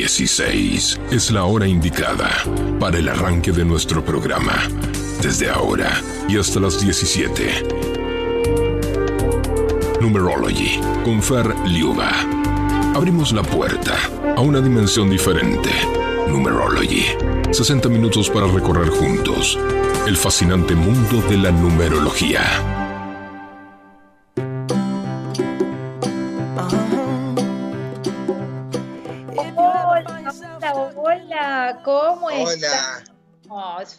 [0.00, 2.30] 16 es la hora indicada
[2.78, 4.54] para el arranque de nuestro programa.
[5.20, 5.90] Desde ahora
[6.26, 7.68] y hasta las 17.
[10.00, 12.10] Numerology con Fer Liuba.
[12.94, 13.94] Abrimos la puerta
[14.38, 15.68] a una dimensión diferente.
[16.28, 17.04] Numerology.
[17.50, 19.58] 60 minutos para recorrer juntos
[20.06, 22.79] el fascinante mundo de la numerología.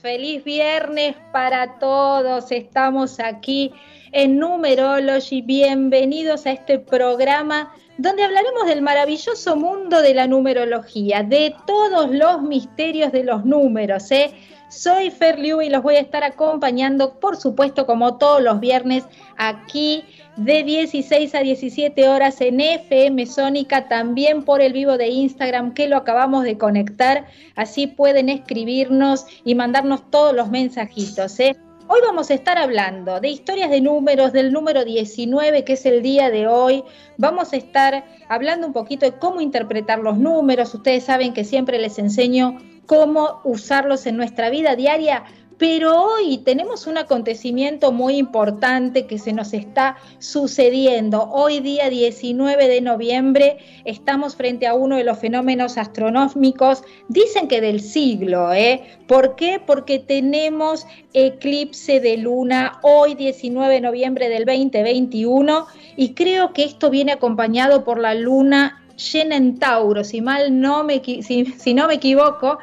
[0.01, 2.51] Feliz viernes para todos.
[2.51, 3.71] Estamos aquí
[4.11, 5.43] en Numerology.
[5.43, 12.41] Bienvenidos a este programa donde hablaremos del maravilloso mundo de la numerología, de todos los
[12.41, 14.09] misterios de los números.
[14.09, 14.31] ¿eh?
[14.71, 19.03] Soy Fer Liu y los voy a estar acompañando, por supuesto, como todos los viernes,
[19.35, 20.05] aquí
[20.37, 25.89] de 16 a 17 horas en FM Sónica, también por el vivo de Instagram que
[25.89, 27.27] lo acabamos de conectar.
[27.57, 31.37] Así pueden escribirnos y mandarnos todos los mensajitos.
[31.41, 31.57] ¿eh?
[31.89, 36.01] Hoy vamos a estar hablando de historias de números, del número 19, que es el
[36.01, 36.85] día de hoy.
[37.17, 40.73] Vamos a estar hablando un poquito de cómo interpretar los números.
[40.73, 45.23] Ustedes saben que siempre les enseño cómo usarlos en nuestra vida diaria
[45.61, 51.29] pero hoy tenemos un acontecimiento muy importante que se nos está sucediendo.
[51.29, 57.61] Hoy día 19 de noviembre estamos frente a uno de los fenómenos astronómicos, dicen que
[57.61, 58.81] del siglo, ¿eh?
[59.05, 59.61] ¿Por qué?
[59.63, 66.89] Porque tenemos eclipse de luna hoy 19 de noviembre del 2021 y creo que esto
[66.89, 68.80] viene acompañado por la luna
[69.11, 72.59] llena en Tauro, si mal no me, si no me equivoco,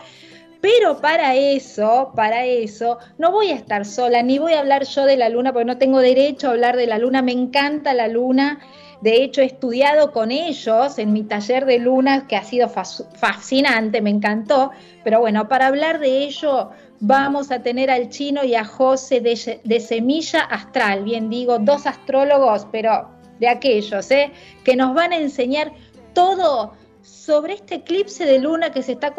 [0.60, 5.04] pero para eso, para eso, no voy a estar sola, ni voy a hablar yo
[5.04, 8.08] de la luna, porque no tengo derecho a hablar de la luna, me encanta la
[8.08, 8.58] luna.
[9.00, 14.00] De hecho, he estudiado con ellos en mi taller de luna, que ha sido fascinante,
[14.00, 14.72] me encantó.
[15.04, 19.60] Pero bueno, para hablar de ello, vamos a tener al chino y a José de,
[19.62, 21.04] de Semilla Astral.
[21.04, 24.32] Bien digo, dos astrólogos, pero de aquellos, ¿eh?
[24.64, 25.72] que nos van a enseñar
[26.12, 29.14] todo sobre este eclipse de luna que se está,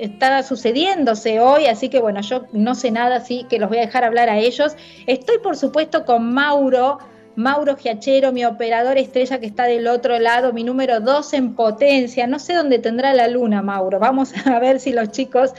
[0.00, 3.82] está sucediéndose hoy, así que bueno, yo no sé nada, así que los voy a
[3.82, 4.76] dejar hablar a ellos.
[5.06, 6.98] Estoy por supuesto con Mauro,
[7.34, 12.26] Mauro Giachero, mi operador estrella que está del otro lado, mi número 2 en potencia.
[12.26, 13.98] No sé dónde tendrá la luna, Mauro.
[13.98, 15.52] Vamos a ver si los chicos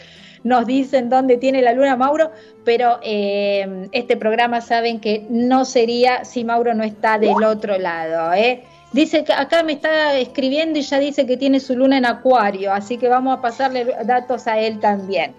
[0.44, 2.32] nos dicen dónde tiene la luna Mauro,
[2.64, 8.34] pero eh, este programa saben que no sería si Mauro no está del otro lado.
[8.34, 8.64] ¿eh?
[8.94, 12.72] Dice que acá me está escribiendo y ya dice que tiene su luna en acuario,
[12.72, 15.36] así que vamos a pasarle datos a él también.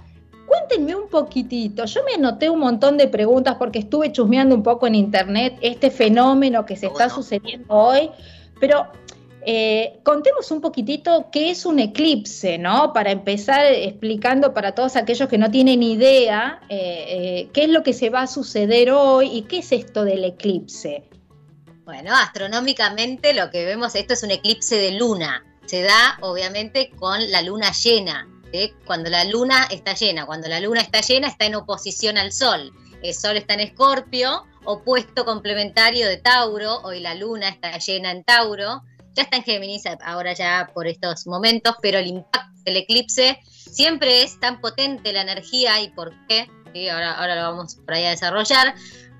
[0.45, 1.83] cuéntenme un poquitito.
[1.85, 5.91] Yo me anoté un montón de preguntas porque estuve chusmeando un poco en internet este
[5.91, 8.09] fenómeno que se está sucediendo hoy,
[8.59, 8.87] pero
[9.45, 12.93] eh, contemos un poquitito qué es un eclipse, ¿no?
[12.93, 17.83] Para empezar explicando para todos aquellos que no tienen idea eh, eh, qué es lo
[17.83, 21.03] que se va a suceder hoy y qué es esto del eclipse.
[21.83, 25.45] Bueno, astronómicamente lo que vemos, esto es un eclipse de luna.
[25.65, 28.27] Se da obviamente con la luna llena.
[28.85, 32.71] Cuando la luna está llena, cuando la luna está llena está en oposición al sol.
[33.01, 38.23] El sol está en escorpio, opuesto complementario de Tauro, hoy la luna está llena en
[38.23, 38.83] Tauro
[39.13, 44.23] ya está en Géminis ahora ya por estos momentos, pero el impacto del eclipse siempre
[44.23, 46.47] es tan potente la energía y por qué,
[46.91, 48.75] ahora, ahora lo vamos por ahí a desarrollar,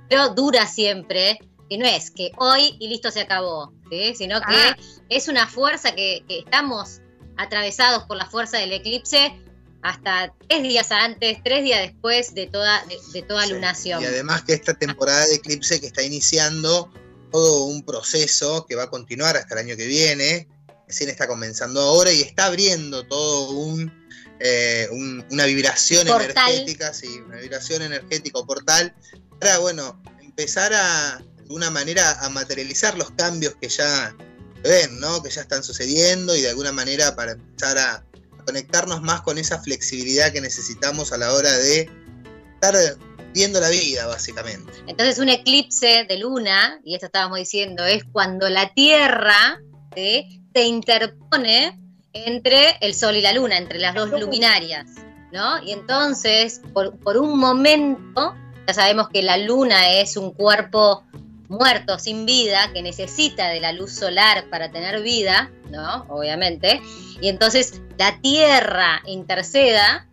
[0.09, 3.73] pero dura siempre, y no es que hoy y listo se acabó,
[4.15, 4.77] sino que ah.
[5.09, 7.01] es una fuerza que, estamos
[7.37, 9.33] atravesados por la fuerza del eclipse
[9.81, 14.01] hasta tres días antes, tres días después de toda, de, toda lunación.
[14.01, 16.89] Y además que esta temporada de eclipse que está iniciando
[17.33, 20.47] todo un proceso que va a continuar hasta el año que viene,
[20.87, 23.91] recién está comenzando ahora y está abriendo todo un,
[24.39, 24.87] eh,
[25.31, 28.93] una vibración energética, sí, una vibración energética o portal,
[29.39, 34.15] para, bueno, empezar a, de alguna manera, a materializar los cambios que ya
[34.63, 35.23] ven, ¿no?
[35.23, 38.05] Que ya están sucediendo y de alguna manera para empezar a,
[38.45, 41.89] conectarnos más con esa flexibilidad que necesitamos a la hora de
[42.55, 42.75] estar
[43.33, 44.71] viendo la vida, básicamente.
[44.87, 49.59] Entonces, un eclipse de luna, y esto estábamos diciendo, es cuando la Tierra
[49.95, 51.79] se interpone
[52.13, 54.85] entre el Sol y la Luna, entre las dos luminarias,
[55.31, 55.61] ¿no?
[55.63, 58.35] Y entonces, por, por un momento,
[58.67, 61.03] ya sabemos que la Luna es un cuerpo
[61.49, 66.05] muerto, sin vida, que necesita de la luz solar para tener vida, ¿no?
[66.09, 66.81] Obviamente.
[67.21, 70.07] Y entonces la Tierra interceda,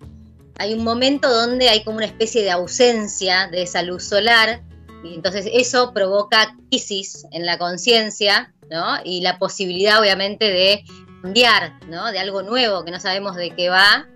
[0.61, 4.63] hay un momento donde hay como una especie de ausencia de esa luz solar,
[5.03, 8.99] y entonces eso provoca crisis en la conciencia, ¿no?
[9.03, 10.85] Y la posibilidad, obviamente, de
[11.23, 12.13] cambiar, ¿no?
[12.13, 14.07] De algo nuevo que no sabemos de qué va,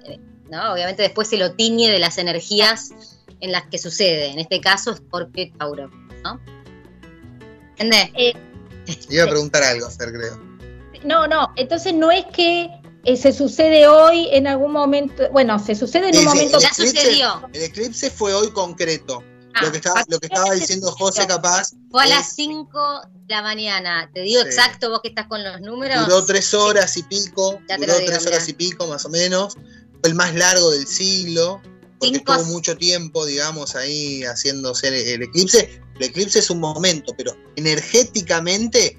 [0.50, 0.74] ¿no?
[0.74, 2.90] Obviamente después se lo tiñe de las energías
[3.40, 5.88] en las que sucede, en este caso Scorpio y Tauro,
[6.22, 6.38] ¿no?
[7.70, 8.10] ¿Entendés?
[8.18, 8.34] Eh,
[9.08, 10.38] Iba a preguntar algo, Fer, creo.
[11.04, 12.68] No, no, entonces no es que
[13.04, 16.58] eh, se sucede hoy en algún momento, bueno, se sucede en un momento.
[16.58, 17.48] ya sucedió.
[17.52, 19.22] El eclipse fue hoy concreto.
[19.62, 21.72] lo, que estaba, lo que estaba diciendo José capaz.
[21.90, 24.10] Fue a las 5 de la mañana.
[24.12, 26.06] Te digo exacto, vos que estás con los números.
[26.06, 27.60] Duró tres horas y pico.
[27.78, 29.54] duró tres horas y pico, más o menos.
[30.00, 31.60] Fue el más largo del siglo.
[31.98, 35.80] Porque estuvo mucho tiempo, digamos, ahí haciéndose el, eclipse.
[35.96, 38.98] El eclipse es un momento, pero energéticamente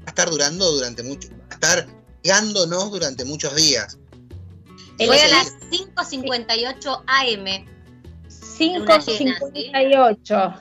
[0.00, 1.28] va a estar durando durante mucho.
[1.30, 3.98] Va a estar guiándonos durante muchos días.
[4.96, 7.66] Fue a las 5.58 AM.
[8.28, 10.60] 5.58.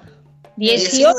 [0.57, 1.13] 18.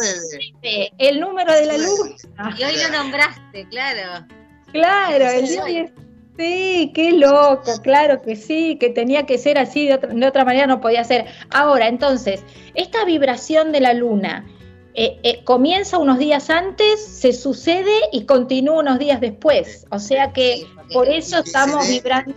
[0.98, 2.26] El número de la luz.
[2.58, 4.26] Y hoy lo nombraste, claro.
[4.72, 5.92] Claro, el día
[6.38, 9.96] Sí, qué loco, claro que sí, que tenía que ser así, de
[10.26, 11.26] otra, manera no podía ser.
[11.50, 12.42] Ahora, entonces,
[12.74, 14.46] esta vibración de la luna
[14.94, 19.84] eh, eh, comienza unos días antes, se sucede y continúa unos días después.
[19.90, 22.34] O sea que por eso estamos vibrando.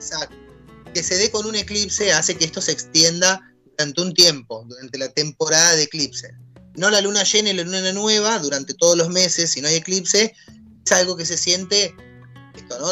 [0.94, 3.42] Que se dé con un eclipse hace que esto se extienda
[3.78, 6.34] durante un tiempo, durante la temporada de eclipse.
[6.76, 9.76] No la luna llena y la luna nueva, durante todos los meses, si no hay
[9.76, 10.34] eclipse,
[10.86, 11.94] es algo que se siente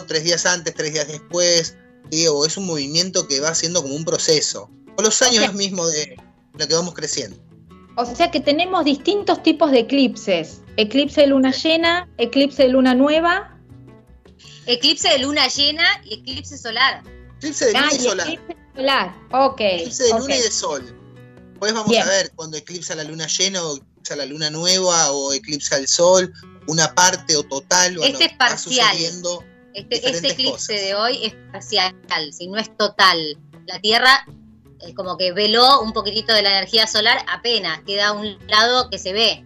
[0.07, 1.75] Tres días antes, tres días después,
[2.09, 4.69] digo, es un movimiento que va haciendo como un proceso.
[4.95, 6.15] Con los años mismos de
[6.57, 7.37] lo que vamos creciendo.
[7.95, 10.61] O sea que tenemos distintos tipos de eclipses.
[10.77, 13.55] Eclipse de luna llena, eclipse de luna nueva.
[14.65, 17.03] Eclipse de luna llena y eclipse solar.
[17.37, 18.27] Eclipse de luna y, solar.
[18.27, 19.61] Eclipse solar, ok.
[19.61, 20.99] Eclipse de luna y de sol.
[21.59, 25.31] Pues vamos a ver cuando eclipsa la luna llena o eclipsa la luna nueva o
[25.31, 26.33] eclipsa el sol,
[26.67, 27.97] una parte o total.
[28.03, 28.97] este es parcial.
[29.73, 31.93] Este, este, eclipse de hoy es parcial,
[32.31, 33.37] si no es total.
[33.65, 34.25] La Tierra
[34.85, 38.97] eh, como que veló un poquitito de la energía solar apenas, queda un lado que
[38.97, 39.45] se ve.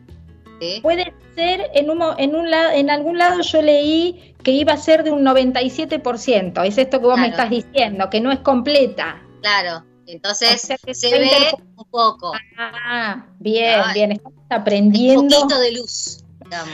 [0.82, 4.78] Puede ser, en, un, en, un lado, en algún lado yo leí que iba a
[4.78, 9.22] ser de un 97%, es esto que vos me estás diciendo, que no es completa.
[9.42, 12.34] Claro, entonces se ve un poco.
[12.58, 15.22] Ah, bien, bien, estamos aprendiendo.
[15.22, 16.24] Un poquito de luz.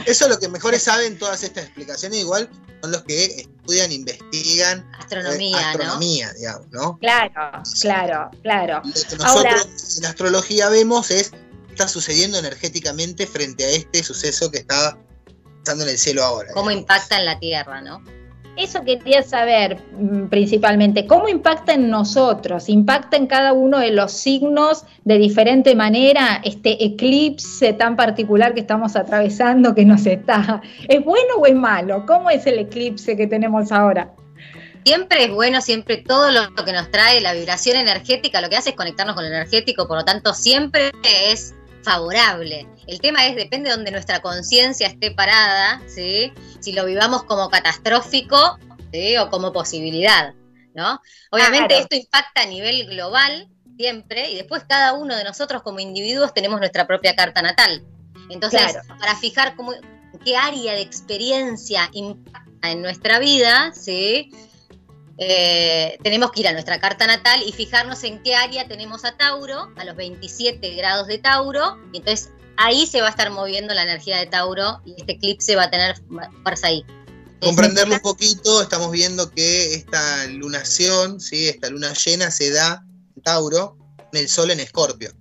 [0.06, 2.50] Eso es lo que mejores saben todas estas explicaciones, igual
[2.82, 6.98] son los que estudian, investigan astronomía, eh, astronomía digamos, ¿no?
[7.00, 8.82] Claro, claro, claro.
[8.84, 14.52] Lo que nosotros en astrología vemos es qué está sucediendo energéticamente frente a este suceso
[14.52, 14.98] que está
[15.60, 16.54] pasando en el cielo ahora.
[16.54, 18.04] Cómo impacta en la Tierra, ¿no?
[18.56, 22.70] Eso quería saber mm, principalmente, ¿cómo impacta en nosotros?
[22.70, 28.60] ¿Impacta en cada uno de los signos de diferente manera este eclipse tan particular que
[28.60, 30.62] estamos atravesando que nos está?
[30.88, 32.06] ¿Es bueno o es malo?
[32.06, 34.14] ¿Cómo es el eclipse que tenemos ahora?
[34.86, 38.72] Siempre es bueno, siempre todo lo que nos trae la vibración energética, lo que hace
[38.72, 42.68] es conectarnos con lo energético, por lo tanto siempre es favorable.
[42.88, 46.34] El tema es, depende de donde nuestra conciencia esté parada, ¿sí?
[46.60, 48.58] si lo vivamos como catastrófico
[49.20, 50.34] o como posibilidad.
[50.76, 51.00] ¿no?
[51.32, 56.34] Obviamente esto impacta a nivel global siempre y después cada uno de nosotros como individuos
[56.34, 57.84] tenemos nuestra propia carta natal.
[58.30, 59.74] Entonces, para fijar cómo,
[60.24, 64.32] qué área de experiencia impacta en nuestra vida, ¿sí?
[65.18, 69.16] Eh, tenemos que ir a nuestra carta natal y fijarnos en qué área tenemos a
[69.16, 73.74] Tauro, a los 27 grados de Tauro, y entonces ahí se va a estar moviendo
[73.74, 75.96] la energía de Tauro y este eclipse va a tener
[76.44, 76.84] fuerza ahí.
[77.42, 81.50] Comprenderlo un poquito, estamos viendo que esta lunación, ¿sí?
[81.50, 82.84] esta luna llena se da
[83.16, 83.78] en Tauro,
[84.14, 85.12] en el Sol en Escorpio.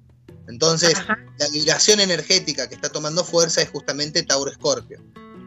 [0.48, 0.94] Entonces,
[1.38, 5.00] la vibración energética que está tomando fuerza es justamente Tauro-Escorpio.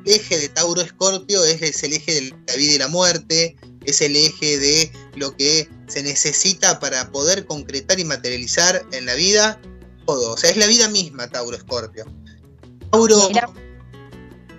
[0.06, 4.15] eje de Tauro Escorpio es, el eje de la vida y la muerte, es el
[4.15, 9.60] eje de lo que se necesita para poder concretar y materializar en la vida
[10.06, 10.34] todo.
[10.34, 12.06] O sea, es la vida misma Tauro Escorpio.
[12.92, 13.30] Tauro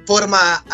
[0.07, 0.65] forma,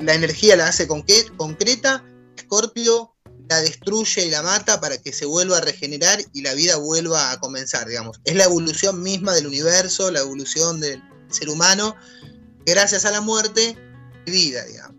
[0.00, 2.04] la energía la hace concreta,
[2.36, 3.14] Escorpio
[3.48, 7.32] la destruye y la mata para que se vuelva a regenerar y la vida vuelva
[7.32, 8.20] a comenzar, digamos.
[8.24, 11.96] Es la evolución misma del universo, la evolución del ser humano,
[12.64, 13.76] gracias a la muerte,
[14.26, 14.96] vida, digamos.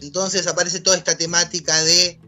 [0.00, 2.20] Entonces aparece toda esta temática de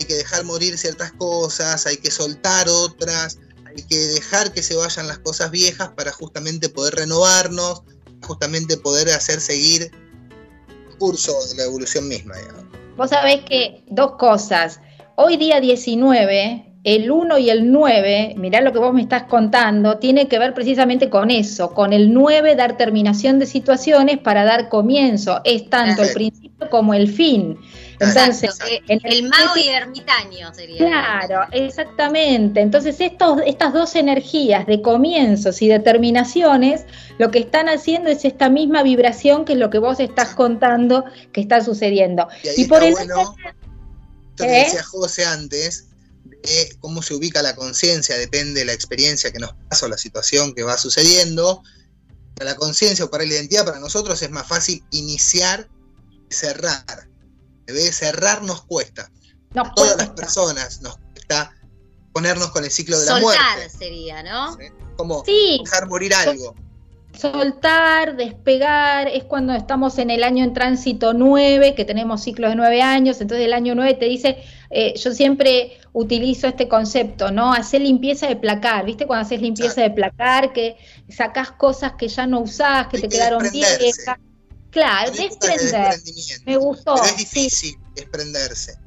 [0.00, 4.74] hay que dejar morir ciertas cosas, hay que soltar otras, hay que dejar que se
[4.74, 7.82] vayan las cosas viejas para justamente poder renovarnos,
[8.22, 9.90] justamente poder hacer seguir
[10.68, 12.36] el curso de la evolución misma.
[12.36, 12.64] Digamos.
[12.96, 14.80] Vos sabés que dos cosas.
[15.16, 19.98] Hoy día 19, el 1 y el 9, mirá lo que vos me estás contando,
[19.98, 24.70] tiene que ver precisamente con eso, con el 9 dar terminación de situaciones para dar
[24.70, 27.58] comienzo, es tanto el principio como el fin.
[28.00, 30.78] Entonces, el, mago y el ermitaño sería.
[30.78, 32.60] Claro, exactamente.
[32.60, 36.86] Entonces, estos, estas dos energías de comienzos y de terminaciones,
[37.18, 41.04] lo que están haciendo es esta misma vibración que es lo que vos estás contando
[41.32, 42.28] que está sucediendo.
[42.56, 43.34] Y, por eso
[44.36, 44.64] que ¿Eh?
[44.64, 45.88] decía José antes,
[46.42, 49.98] de cómo se ubica la conciencia, depende de la experiencia que nos pasa o la
[49.98, 51.62] situación que va sucediendo.
[52.34, 55.68] Para la conciencia o para la identidad, para nosotros es más fácil iniciar
[56.30, 57.08] cerrar.
[57.66, 59.10] Debe cerrar nos cuesta.
[59.54, 61.52] a todas las personas nos cuesta
[62.12, 63.42] ponernos con el ciclo de la muerte.
[63.42, 64.56] Soltar sería, ¿no?
[64.96, 66.54] Como dejar morir algo
[67.16, 72.56] soltar, despegar, es cuando estamos en el año en tránsito 9, que tenemos ciclos de
[72.56, 74.38] 9 años, entonces el año 9 te dice,
[74.70, 77.52] eh, yo siempre utilizo este concepto, ¿no?
[77.52, 79.06] Hacer limpieza de placar, ¿viste?
[79.06, 80.76] Cuando haces limpieza de placar, que
[81.08, 84.18] sacas cosas que ya no usás, que te quedaron viejas.
[84.70, 86.00] Claro, desprender.
[86.46, 86.94] Me gustó.
[86.94, 88.78] Pero es difícil desprenderse.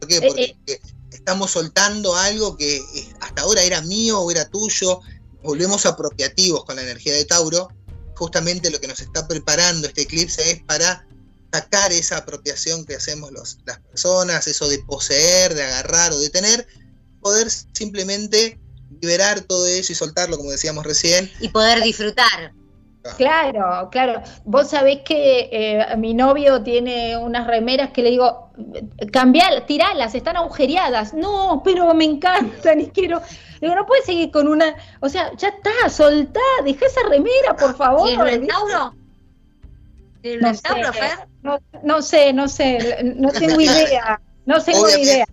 [0.00, 0.16] ¿Por qué?
[0.16, 0.80] Eh, Porque eh.
[1.12, 2.82] estamos soltando algo que
[3.20, 5.00] hasta ahora era mío o era tuyo,
[5.42, 7.68] volvemos apropiativos con la energía de Tauro,
[8.14, 11.06] justamente lo que nos está preparando este eclipse es para
[11.52, 16.28] sacar esa apropiación que hacemos los, las personas, eso de poseer, de agarrar o de
[16.28, 16.66] tener,
[17.20, 18.60] poder simplemente
[19.00, 21.30] liberar todo eso y soltarlo, como decíamos recién.
[21.40, 22.52] Y poder disfrutar.
[23.16, 24.22] Claro, claro.
[24.44, 28.50] Vos sabés que eh, mi novio tiene unas remeras que le digo,
[29.12, 31.14] cambiar, tiralas, están agujereadas.
[31.14, 33.22] No, pero me encantan y quiero.
[33.60, 34.74] Digo, no puedes seguir con una.
[35.00, 38.08] O sea, ya está, soltá, deja esa remera, por favor.
[38.28, 38.94] ¿Y el Tauro?
[40.22, 40.62] ¿El no, sé,
[40.92, 41.28] Fer?
[41.82, 44.20] No, sé, no sé, no tengo idea.
[44.46, 45.24] No tengo idea.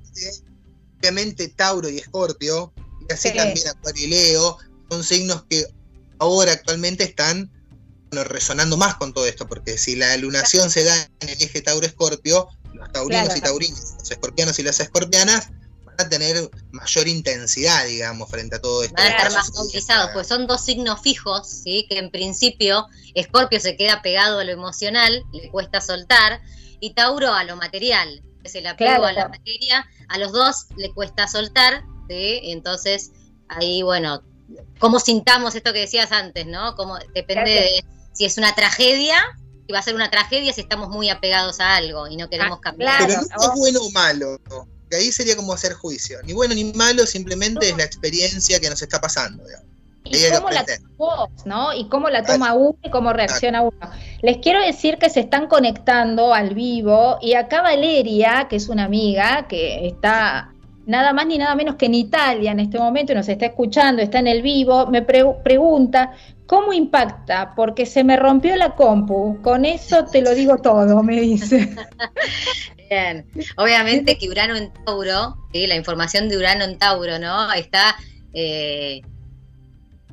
[0.99, 2.73] Obviamente, Tauro y Escorpio,
[3.07, 4.57] y así también Acuario y Leo,
[4.89, 5.65] son signos que
[6.19, 7.51] ahora actualmente están
[8.11, 12.47] resonando más con todo esto, porque si la lunación se da en el eje Tauro-Escorpio,
[12.73, 15.49] los taurinos y taurinas, los escorpianos y las escorpianas
[15.85, 18.95] van a tener mayor intensidad, digamos, frente a todo esto.
[18.97, 21.85] Van a estar más movilizados, pues son dos signos fijos, ¿sí?
[21.89, 26.41] que en principio Escorpio se queda pegado a lo emocional, le cuesta soltar,
[26.79, 30.93] y Tauro a lo material, es el apego a la materia, a los dos le
[30.93, 32.41] cuesta soltar, ¿sí?
[32.43, 33.11] entonces
[33.47, 34.21] ahí, bueno,
[34.79, 36.75] cómo sintamos esto que decías antes, ¿no?
[36.75, 37.85] Como depende de
[38.15, 39.17] si es una tragedia,
[39.67, 42.57] y va a ser una tragedia si estamos muy apegados a algo y no queremos
[42.59, 43.05] ah, cambiar.
[43.05, 44.39] Pero no es bueno o malo,
[44.89, 46.19] que ahí sería como hacer juicio.
[46.23, 49.43] Ni bueno ni malo, simplemente es la experiencia que nos está pasando.
[50.03, 51.73] Y cómo la toma ¿no?
[51.73, 53.91] Y cómo la toma uno y cómo reacciona uno.
[54.21, 58.85] Les quiero decir que se están conectando al vivo y acá Valeria, que es una
[58.85, 60.53] amiga que está
[60.85, 64.19] nada más ni nada menos que en Italia en este momento nos está escuchando, está
[64.19, 66.13] en el vivo, me pregunta
[66.47, 67.53] ¿Cómo impacta?
[67.55, 69.41] Porque se me rompió la compu.
[69.41, 71.75] Con eso te lo digo todo, me dice.
[72.89, 73.25] Bien.
[73.57, 77.51] Obviamente que Urano en Tauro, la información de Urano en Tauro, ¿no?
[77.53, 77.95] Está
[78.33, 79.01] eh,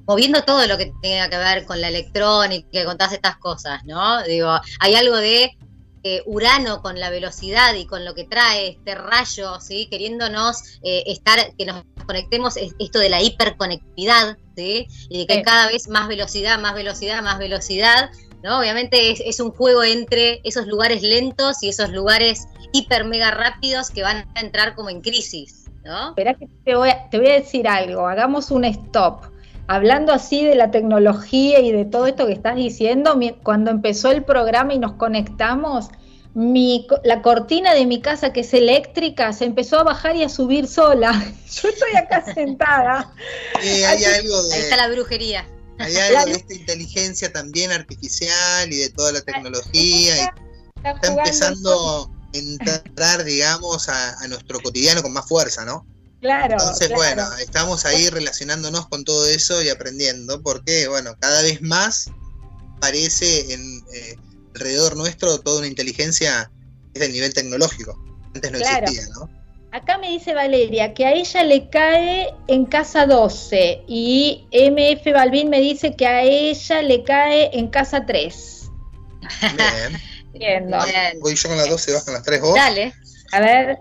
[0.07, 4.23] moviendo todo lo que tenga que ver con la electrónica, con todas estas cosas, ¿no?
[4.23, 5.51] Digo, hay algo de
[6.05, 9.87] eh, Urano con la velocidad y con lo que trae este rayo, ¿sí?
[9.91, 15.69] Queriéndonos eh, estar, que nos conectemos, esto de la hiperconectividad, y de que hay cada
[15.69, 18.11] vez más velocidad, más velocidad, más velocidad,
[18.43, 18.59] ¿no?
[18.59, 24.03] Obviamente es, un juego entre esos lugares lentos y esos lugares hiper mega rápidos que
[24.03, 26.11] van a entrar como en crisis, ¿no?
[26.11, 29.32] Espera que te voy, a, te voy a decir algo, hagamos un stop.
[29.69, 34.25] Hablando así de la tecnología y de todo esto que estás diciendo, cuando empezó el
[34.25, 35.89] programa y nos conectamos,
[36.35, 40.29] mi, la cortina de mi casa, que es eléctrica, se empezó a bajar y a
[40.29, 41.13] subir sola.
[41.51, 43.13] Yo estoy acá sentada.
[43.55, 45.47] hay algo de, Ahí está la brujería.
[45.79, 50.33] Hay algo de esta inteligencia también artificial y de toda la tecnología.
[50.77, 55.87] está, empezando a entrar, digamos, a, nuestro cotidiano con más fuerza, ¿no?
[56.23, 56.53] Claro.
[56.53, 62.11] Entonces, bueno, estamos ahí relacionándonos con todo eso y aprendiendo, porque, bueno, cada vez más
[62.81, 64.17] parece en, eh,
[64.55, 66.51] alrededor nuestro toda una inteligencia
[66.95, 67.99] es del nivel tecnológico.
[68.35, 69.29] Antes no existía, ¿no?
[69.73, 75.49] Acá me dice Valeria que a ella le cae en casa 12 y MF Balvin
[75.51, 78.71] me dice que a ella le cae en casa 3.
[79.57, 80.01] Bien.
[80.33, 80.71] Bien.
[81.21, 82.55] Voy yo con las 12, vas con las 3 vos.
[82.55, 82.95] Dale.
[83.33, 83.79] A ver.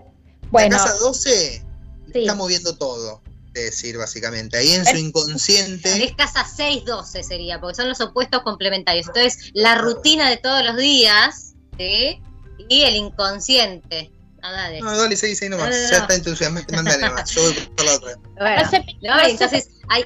[0.50, 0.76] Bueno.
[0.76, 1.61] La casa 12
[2.20, 4.56] está moviendo todo, decir, básicamente.
[4.56, 6.04] Ahí en su inconsciente.
[6.04, 9.06] Es casa 6-12 sería, porque son los opuestos complementarios.
[9.08, 12.20] Entonces, la rutina de todos los días, ¿sí?
[12.68, 14.10] Y el inconsciente.
[14.42, 14.80] No, dale.
[14.80, 15.70] No, dale, seguí, seguí nomás.
[15.90, 17.30] Ya está entusiasmado, mandale nomás.
[17.30, 18.18] Yo voy por la otra.
[18.38, 18.62] Bueno,
[19.02, 20.04] no, entonces hay,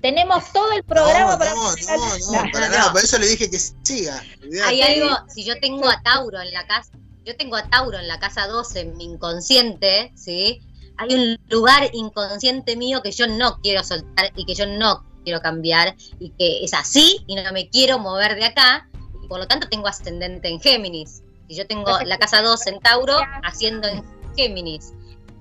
[0.00, 1.54] tenemos todo el programa para.
[1.54, 2.92] No, no, no, para nada.
[2.92, 4.24] Por eso le dije que siga.
[4.64, 6.90] Hay algo, si yo tengo a Tauro en la casa,
[7.24, 10.62] yo tengo a Tauro en la casa 12 en mi inconsciente, ¿sí?
[11.00, 15.40] Hay un lugar inconsciente mío que yo no quiero soltar y que yo no quiero
[15.40, 18.86] cambiar y que es así y no me quiero mover de acá
[19.22, 21.22] y por lo tanto tengo ascendente en Géminis.
[21.48, 24.04] Y yo tengo la casa 2 en Tauro haciendo en
[24.36, 24.92] Géminis.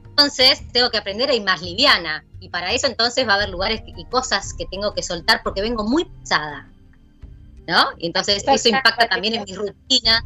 [0.05, 2.23] Entonces tengo que aprender a ir más liviana.
[2.39, 5.61] Y para eso entonces va a haber lugares y cosas que tengo que soltar porque
[5.61, 6.71] vengo muy pesada.
[7.67, 7.89] ¿No?
[7.97, 10.23] Y entonces eso impacta también en mis rutinas,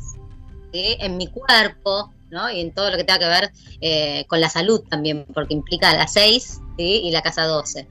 [0.73, 2.51] en mi cuerpo, ¿no?
[2.51, 5.95] Y en todo lo que tenga que ver eh, con la salud también, porque implica
[5.95, 7.87] la 6 y la casa 12.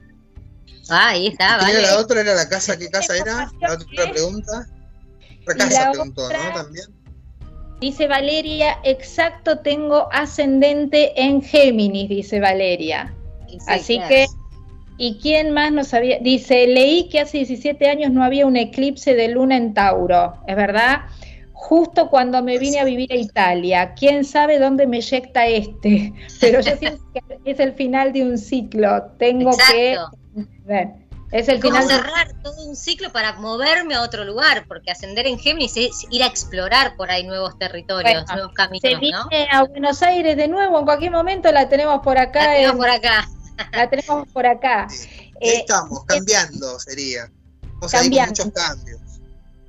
[0.89, 1.81] Ah, ahí está, vale.
[1.81, 3.51] La otra era la casa, ¿qué casa era?
[3.61, 4.67] La otra pregunta.
[5.41, 6.53] Otra casa preguntó, ¿no?
[6.53, 6.85] También.
[7.79, 13.13] Dice Valeria, exacto, tengo ascendente en Géminis, dice Valeria.
[13.67, 14.25] Así que,
[14.97, 16.17] ¿y quién más nos sabía?
[16.21, 20.55] Dice, leí que hace 17 años no había un eclipse de luna en Tauro, ¿es
[20.55, 21.01] verdad?
[21.53, 23.93] Justo cuando me vine a vivir a Italia.
[23.93, 26.13] ¿Quién sabe dónde me eyecta este?
[26.41, 29.03] Pero yo siento que es el final de un ciclo.
[29.17, 29.97] Tengo que...
[31.33, 31.87] Es el final.
[31.87, 36.21] cerrar todo un ciclo para moverme a otro lugar, porque ascender en Géminis es ir
[36.21, 38.81] a explorar por ahí nuevos territorios, nuevos caminos.
[38.83, 42.45] Se viene a Buenos Aires de nuevo, en cualquier momento la tenemos por acá.
[42.45, 43.27] La tenemos por acá.
[43.71, 44.87] La tenemos por acá.
[45.39, 47.31] Eh, estamos, cambiando sería.
[47.91, 48.31] cambiando.
[48.31, 49.02] muchos cambios.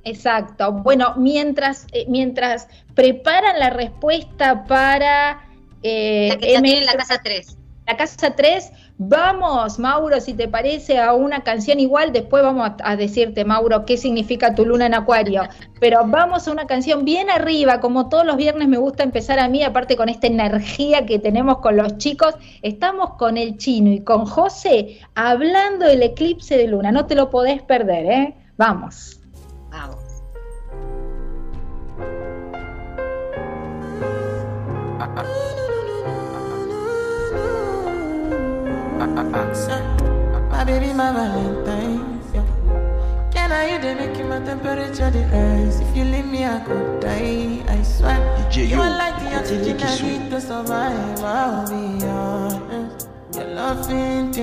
[0.05, 0.71] Exacto.
[0.71, 5.41] Bueno, mientras, eh, mientras preparan la respuesta para...
[5.83, 7.57] Eh, la que ya tiene la casa 3.
[7.85, 12.95] La casa 3 Vamos, Mauro, si te parece, a una canción igual, después vamos a,
[12.95, 15.43] decirte, Mauro, qué significa tu luna en acuario.
[15.81, 19.49] Pero vamos a una canción bien arriba, como todos los viernes me gusta empezar a
[19.49, 22.35] mí, aparte con esta energía que tenemos con los chicos.
[22.61, 26.93] Estamos con el chino y con José hablando del eclipse de luna.
[26.93, 28.35] No te lo podés perder, ¿eh?
[28.55, 29.19] Vamos.
[29.75, 30.21] Vamos.
[40.49, 42.21] My baby, my Valentine.
[42.33, 42.45] Yeah.
[43.33, 45.81] Can I you they make my temperature the rise?
[45.81, 47.61] If you leave me, I could die.
[47.67, 48.17] I swear.
[48.53, 51.19] you are like the oxygen I need to survive.
[51.21, 53.09] I'll be honest.
[53.33, 54.37] Your love ain't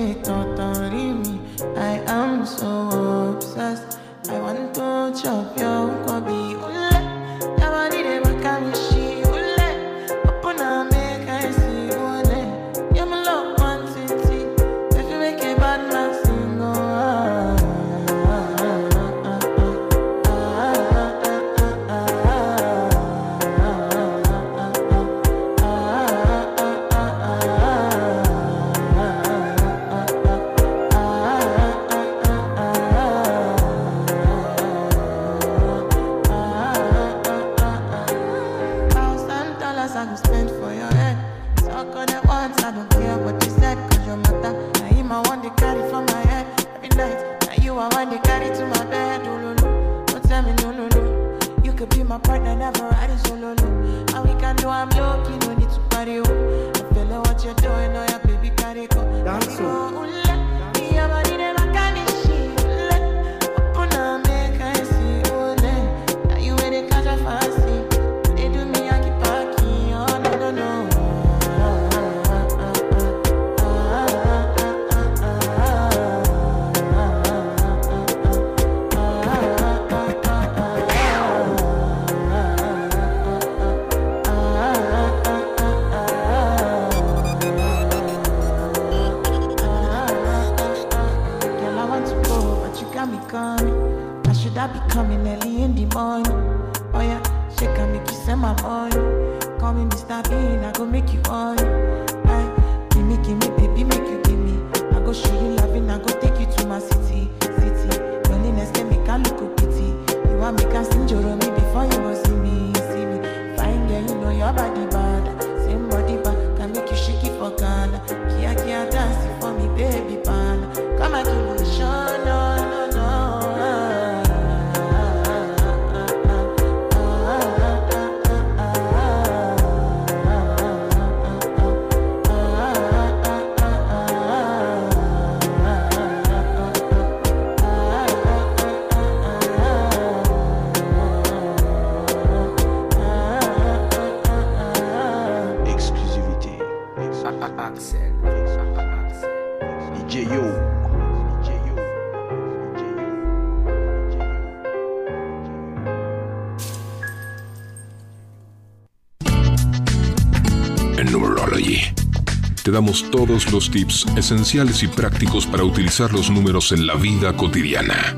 [162.73, 168.15] damos todos los tips esenciales y prácticos para utilizar los números en la vida cotidiana.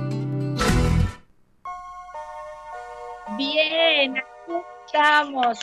[3.38, 4.54] Bien, aquí
[4.86, 5.60] estamos.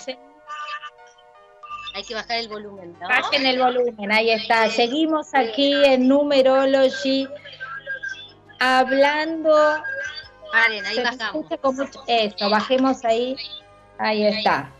[1.94, 3.08] Hay que bajar el volumen, ¿no?
[3.08, 4.68] Bajen el volumen, ahí está.
[4.68, 7.26] Seguimos aquí en Numerology
[8.60, 9.54] hablando.
[10.52, 11.46] Paren, ahí bajamos.
[12.06, 13.36] Eso, bajemos ahí.
[13.98, 14.70] Ahí está.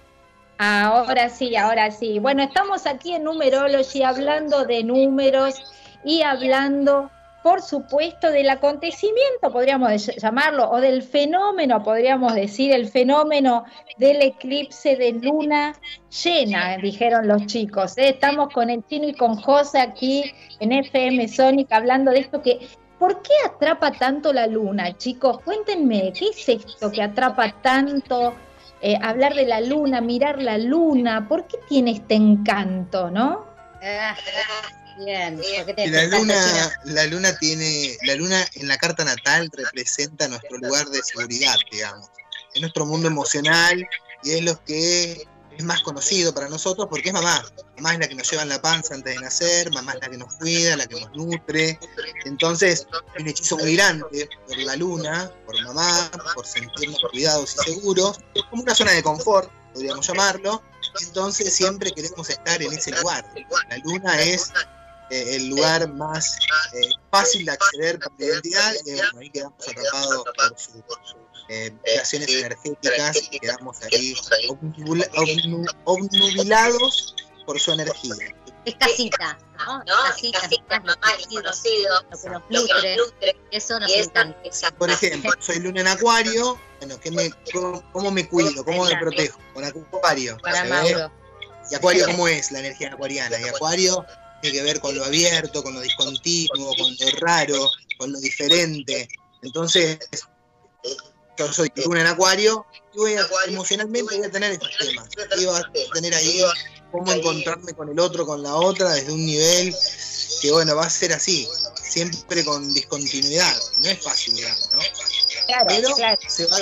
[0.65, 2.21] Ahora sí, ahora sí.
[2.21, 5.61] Bueno, estamos aquí en Numerology hablando de números
[6.05, 7.11] y hablando,
[7.43, 13.65] por supuesto, del acontecimiento, podríamos llamarlo, o del fenómeno, podríamos decir, el fenómeno
[13.99, 15.75] del eclipse de luna
[16.23, 17.99] llena, dijeron los chicos.
[17.99, 18.11] ¿eh?
[18.11, 22.69] Estamos con el chino y con José aquí en FM Sonic hablando de esto que
[23.01, 25.41] ¿Por qué atrapa tanto la luna, chicos?
[25.41, 28.33] Cuéntenme, ¿qué es esto que atrapa tanto?
[28.83, 33.47] Eh, hablar de la luna, mirar la luna, ¿por qué tiene este encanto, no?
[33.81, 34.17] Ah,
[34.99, 35.37] bien.
[35.37, 39.51] ¿por qué Y te la luna, la luna tiene, la luna en la carta natal
[39.53, 42.11] representa nuestro lugar de seguridad, digamos.
[42.55, 43.89] Es nuestro mundo emocional
[44.25, 47.43] y es lo que es más conocido para nosotros porque es mamá.
[47.77, 50.09] Mamá es la que nos lleva en la panza antes de nacer, mamá es la
[50.09, 51.79] que nos cuida, la que nos nutre.
[52.25, 52.87] Entonces,
[53.19, 58.19] un hechizo muy grande por la luna, por mamá, por sentirnos cuidados y seguros,
[58.51, 60.63] como una zona de confort, podríamos llamarlo.
[61.01, 63.25] Entonces, siempre queremos estar en ese lugar.
[63.71, 64.53] La luna es
[65.13, 66.39] eh, el lugar más
[66.73, 68.73] eh, fácil de acceder por la identidad
[69.19, 71.22] ahí quedamos atrapados por sus
[71.53, 74.15] eh, vibraciones energéticas y quedamos ahí
[74.49, 77.15] obnubila- obnu- obnubilados
[77.47, 78.15] por su energía.
[78.65, 79.83] Es casita, ¿no?
[79.85, 82.01] Casita, mamá, es conocido,
[82.49, 84.37] lo que nos nutre, eso nos encanta.
[84.79, 88.65] Por ejemplo, soy luna en acuario, bueno, ¿qué me, cómo, cómo me cuido?
[88.65, 89.39] ¿Cómo me protejo?
[89.53, 90.39] Con acuario.
[90.43, 91.11] Para.
[91.71, 93.39] ¿Y acuario cómo es la energía acuariana?
[93.41, 94.05] Y acuario
[94.43, 99.09] tiene que ver con lo abierto, con lo discontinuo, con lo raro, con lo diferente.
[99.43, 99.99] Entonces,
[101.47, 105.09] yo soy luna en acuario y voy a, emocionalmente voy a tener estos temas.
[105.39, 106.43] Y voy a tener ahí
[106.91, 109.75] cómo encontrarme con el otro, con la otra, desde un nivel
[110.41, 111.49] que, bueno, va a ser así,
[111.83, 113.57] siempre con discontinuidad.
[113.79, 114.79] No es fácil, digamos, ¿no?
[115.47, 116.21] Claro, Pero claro.
[116.29, 116.59] se va,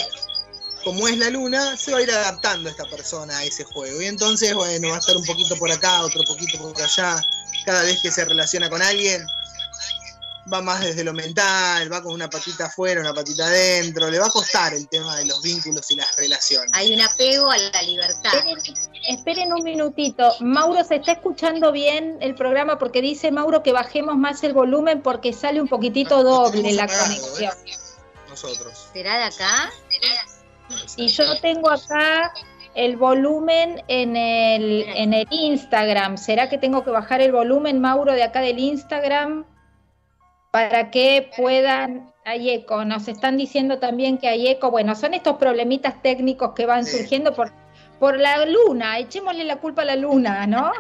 [0.85, 4.01] como es la luna, se va a ir adaptando esta persona a ese juego.
[4.01, 7.21] Y entonces, bueno, va a estar un poquito por acá, otro poquito por allá.
[7.67, 9.27] Cada vez que se relaciona con alguien,
[10.53, 14.11] va más desde lo mental, va con una patita afuera, una patita adentro.
[14.11, 16.71] Le va a costar el tema de los vínculos y las relaciones.
[16.75, 18.33] Hay un apego a la libertad.
[18.35, 18.59] Esperen,
[19.09, 20.35] esperen un minutito.
[20.41, 22.79] Mauro, ¿se está escuchando bien el programa?
[22.79, 27.15] Porque dice Mauro que bajemos más el volumen porque sale un poquitito doble la apagado,
[27.15, 27.53] conexión.
[28.29, 28.89] Nosotros.
[28.93, 29.71] ¿Será de acá?
[30.97, 32.33] Y yo tengo acá
[32.75, 36.17] el volumen en el, en el Instagram.
[36.17, 39.45] ¿Será que tengo que bajar el volumen, Mauro, de acá del Instagram?
[40.51, 42.11] Para que puedan...
[42.25, 44.71] Hay eco, nos están diciendo también que hay eco.
[44.71, 46.99] Bueno, son estos problemitas técnicos que van Sí.
[46.99, 47.51] surgiendo por,
[47.99, 48.99] por la luna.
[48.99, 50.71] Echémosle la culpa a la luna, ¿no?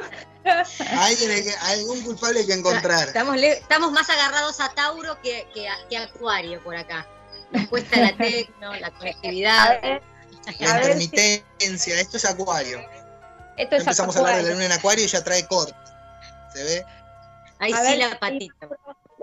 [0.44, 3.08] Hay que- algún culpable hay que encontrar.
[3.08, 7.06] Estamos, estamos más agarrados a Tauro que, que, a- que a Acuario por acá.
[7.52, 9.80] Nos cuesta la tecno, la conectividad.
[9.82, 10.02] ver,
[10.46, 12.78] La si- intermitencia, esto es acuario.
[13.56, 15.74] esto es Empezamos a hablar de la luna en acuario y ya trae corte.
[16.54, 16.84] ¿Se ve?
[17.58, 18.50] Ahí A sí ver la si-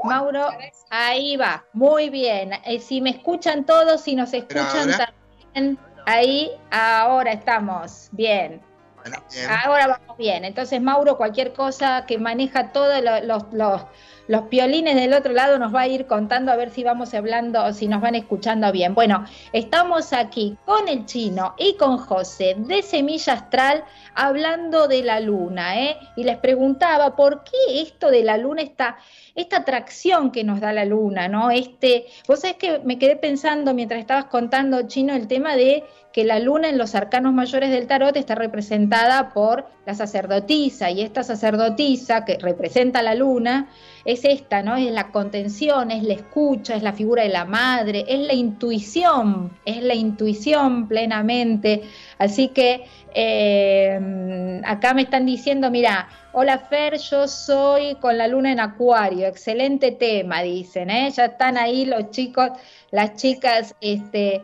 [0.07, 0.49] Mauro,
[0.89, 2.51] ahí va, muy bien.
[2.65, 5.13] Eh, si me escuchan todos, si nos escuchan ahora.
[5.53, 8.61] también, ahí, ahora estamos, bien.
[8.95, 9.49] Bueno, bien.
[9.65, 10.43] Ahora vamos bien.
[10.45, 13.81] Entonces, Mauro, cualquier cosa que maneja todos lo- los, los,
[14.27, 17.63] los piolines del otro lado nos va a ir contando a ver si vamos hablando
[17.63, 18.93] o si nos van escuchando bien.
[18.93, 23.83] Bueno, estamos aquí con el chino y con José de Semilla Astral
[24.15, 25.97] hablando de la luna, ¿eh?
[26.15, 28.97] Y les preguntaba por qué esto de la luna está
[29.37, 31.51] esta atracción que nos da la luna, ¿no?
[31.51, 36.23] Este, vos sabés que me quedé pensando mientras estabas contando, Chino, el tema de que
[36.23, 41.21] la luna en los arcanos mayores del tarot está representada por la sacerdotisa y esta
[41.21, 43.69] sacerdotisa que representa la luna
[44.07, 44.77] es esta, ¿no?
[44.77, 49.51] Es la contención, es la escucha, es la figura de la madre, es la intuición,
[49.65, 51.83] es la intuición plenamente.
[52.17, 58.53] Así que eh, acá me están diciendo, mira, hola Fer, yo soy con la luna
[58.53, 61.11] en acuario, excelente tema, dicen, ¿eh?
[61.11, 62.51] Ya están ahí los chicos,
[62.91, 64.41] las chicas, este,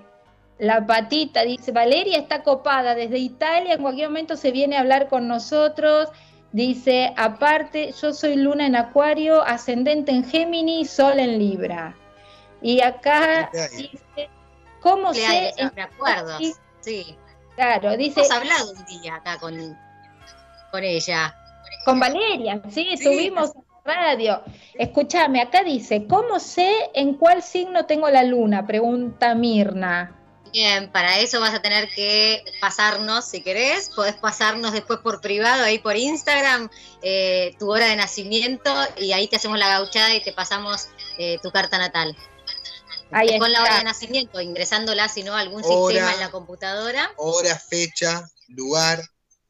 [0.60, 5.08] la patita, dice, Valeria está copada desde Italia, en cualquier momento se viene a hablar
[5.08, 6.10] con nosotros.
[6.54, 11.96] Dice, aparte, yo soy luna en acuario, ascendente en Géminis, sol en Libra.
[12.62, 14.30] Y acá dice,
[14.80, 15.52] ¿cómo se...
[15.76, 16.38] Me acuerdo,
[16.80, 17.18] sí.
[17.56, 18.20] Claro, dice...
[18.20, 19.56] Hemos hablado un día acá con,
[20.72, 21.36] con ella.
[21.86, 23.50] Con Valeria, sí, subimos
[23.86, 24.44] a radio.
[24.76, 28.68] Escúchame, acá dice, ¿cómo sé en cuál signo tengo la luna?
[28.68, 30.23] Pregunta Mirna.
[30.54, 35.64] Bien, para eso vas a tener que pasarnos, si querés, podés pasarnos después por privado,
[35.64, 36.70] ahí por Instagram,
[37.02, 41.40] eh, tu hora de nacimiento y ahí te hacemos la gauchada y te pasamos eh,
[41.42, 42.16] tu carta natal.
[43.10, 47.12] Ahí con la hora de nacimiento, ingresándola, si no, algún sistema en la computadora.
[47.18, 49.04] Hora, fecha, lugar.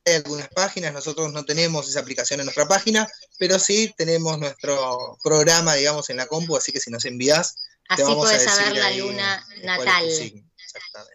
[0.06, 5.18] Hay algunas páginas, nosotros no tenemos esa aplicación en nuestra página, pero sí tenemos nuestro
[5.22, 7.56] programa, digamos, en la compu, así que si nos envías,
[7.90, 10.06] así te vamos a saber la luna natal.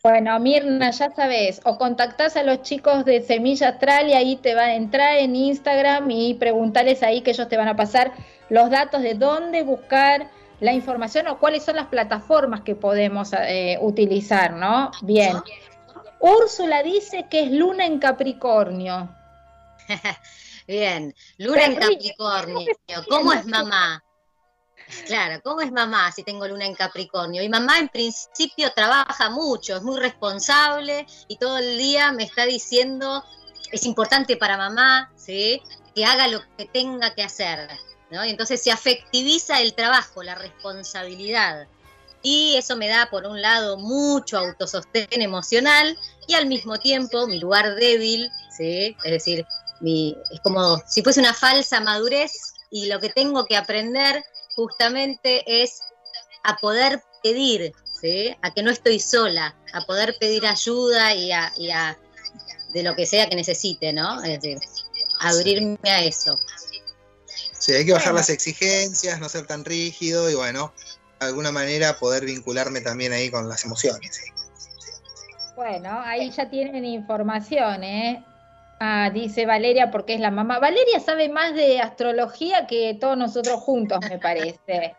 [0.02, 4.54] Bueno, Mirna, ya sabes, o contactás a los chicos de Semilla Astral y ahí te
[4.54, 8.12] va a entrar en Instagram y preguntarles ahí que ellos te van a pasar
[8.48, 13.78] los datos de dónde buscar la información o cuáles son las plataformas que podemos eh,
[13.80, 14.90] utilizar, ¿no?
[15.02, 15.36] Bien.
[16.20, 19.08] Úrsula dice que es luna en Capricornio.
[20.66, 22.66] Bien, luna en Capricornio.
[23.08, 24.04] ¿Cómo es mamá?
[25.06, 27.42] Claro, ¿cómo es mamá si tengo luna en Capricornio?
[27.42, 32.46] Y mamá en principio trabaja mucho, es muy responsable y todo el día me está
[32.46, 33.24] diciendo,
[33.70, 35.62] es importante para mamá, ¿sí?
[35.94, 37.68] Que haga lo que tenga que hacer,
[38.10, 38.24] ¿no?
[38.24, 41.66] Y entonces se afectiviza el trabajo, la responsabilidad.
[42.22, 45.96] Y eso me da, por un lado, mucho autosostén emocional
[46.26, 48.96] y al mismo tiempo mi lugar débil, ¿sí?
[49.04, 49.46] Es decir,
[49.80, 54.24] mi, es como si fuese una falsa madurez y lo que tengo que aprender
[54.58, 55.82] justamente es
[56.42, 58.36] a poder pedir, ¿sí?
[58.42, 61.96] a que no estoy sola, a poder pedir ayuda y a,
[62.72, 64.20] de lo que sea que necesite, ¿no?
[64.24, 64.58] Es decir,
[65.20, 66.36] abrirme a eso.
[67.56, 70.72] Sí, hay que bajar las exigencias, no ser tan rígido y bueno,
[71.20, 74.20] de alguna manera poder vincularme también ahí con las emociones.
[75.54, 78.24] Bueno, ahí ya tienen información, ¿eh?
[78.80, 80.60] Ah, dice Valeria porque es la mamá.
[80.60, 84.94] Valeria sabe más de astrología que todos nosotros juntos, me parece.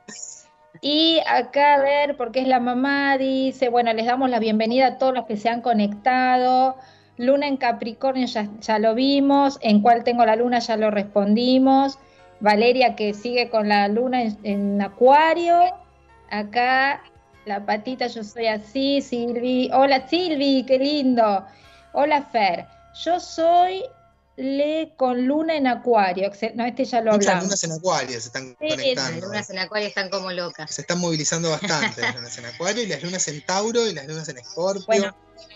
[0.81, 4.97] Y acá a ver, porque es la mamá, dice, bueno, les damos la bienvenida a
[4.97, 6.75] todos los que se han conectado.
[7.17, 11.99] Luna en Capricornio ya, lo vimos, en cuál tengo la luna ya lo respondimos.
[12.41, 15.57] Valeria que sigue con la luna en, en Acuario.
[16.29, 17.01] Acá
[17.45, 19.69] la patita, yo soy así, Silvi.
[19.73, 21.45] Hola Silvi, qué lindo.
[21.93, 22.78] Hola Fer.
[23.03, 23.83] Yo soy
[24.35, 26.31] Le con Luna en Acuario.
[26.55, 27.17] No, este ya lo hablamos.
[27.17, 29.11] Muchas lunas en Acuario se están conectando.
[29.11, 30.73] Las lunas en Acuario están como locas.
[30.73, 34.07] Se están movilizando bastante las lunas en Acuario y las lunas en Tauro y las
[34.07, 34.85] lunas en Escorpio.
[34.87, 35.15] Bueno,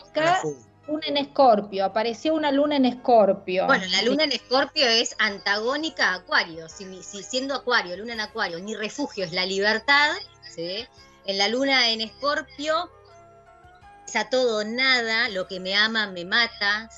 [0.10, 0.41] acá
[0.88, 3.67] luna en Escorpio, apareció una luna en Escorpio.
[3.67, 6.67] Bueno, la luna en Escorpio es antagónica a Acuario.
[6.67, 10.12] Si, si siendo Acuario, luna en Acuario, mi refugio es la libertad,
[10.53, 10.86] ¿sí?
[11.25, 12.89] en la luna en Escorpio
[14.15, 16.89] a todo nada, lo que me ama me mata,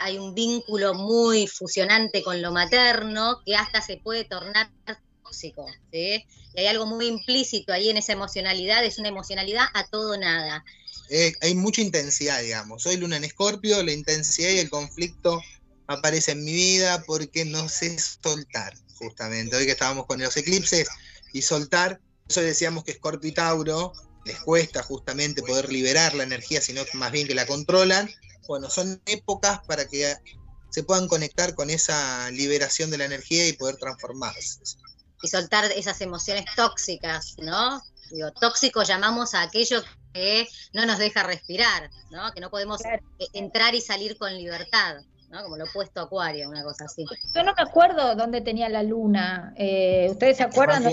[0.00, 4.70] hay un vínculo muy fusionante con lo materno que hasta se puede tornar
[5.22, 5.66] tóxico.
[5.92, 6.24] Y
[6.56, 10.64] hay algo muy implícito ahí en esa emocionalidad, es una emocionalidad a todo nada.
[11.40, 12.82] Hay mucha intensidad, digamos.
[12.82, 15.40] Soy luna en escorpio, la intensidad y el conflicto
[15.86, 19.54] aparece en mi vida porque no sé soltar, justamente.
[19.54, 20.88] Hoy que estábamos con los eclipses
[21.32, 23.92] y soltar, eso decíamos que Escorpio y Tauro
[24.26, 28.10] les cuesta justamente poder liberar la energía, sino más bien que la controlan,
[28.48, 30.14] bueno, son épocas para que
[30.70, 34.60] se puedan conectar con esa liberación de la energía y poder transformarse.
[35.22, 37.82] Y soltar esas emociones tóxicas, ¿no?
[38.10, 42.32] Digo, tóxico llamamos a aquello que no nos deja respirar, ¿no?
[42.32, 42.80] Que no podemos
[43.32, 44.96] entrar y salir con libertad.
[45.30, 45.42] ¿No?
[45.42, 47.04] Como lo opuesto a Acuario, una cosa así.
[47.34, 49.54] Yo no me acuerdo dónde tenía la luna.
[49.56, 50.84] Eh, ¿Ustedes se acuerdan?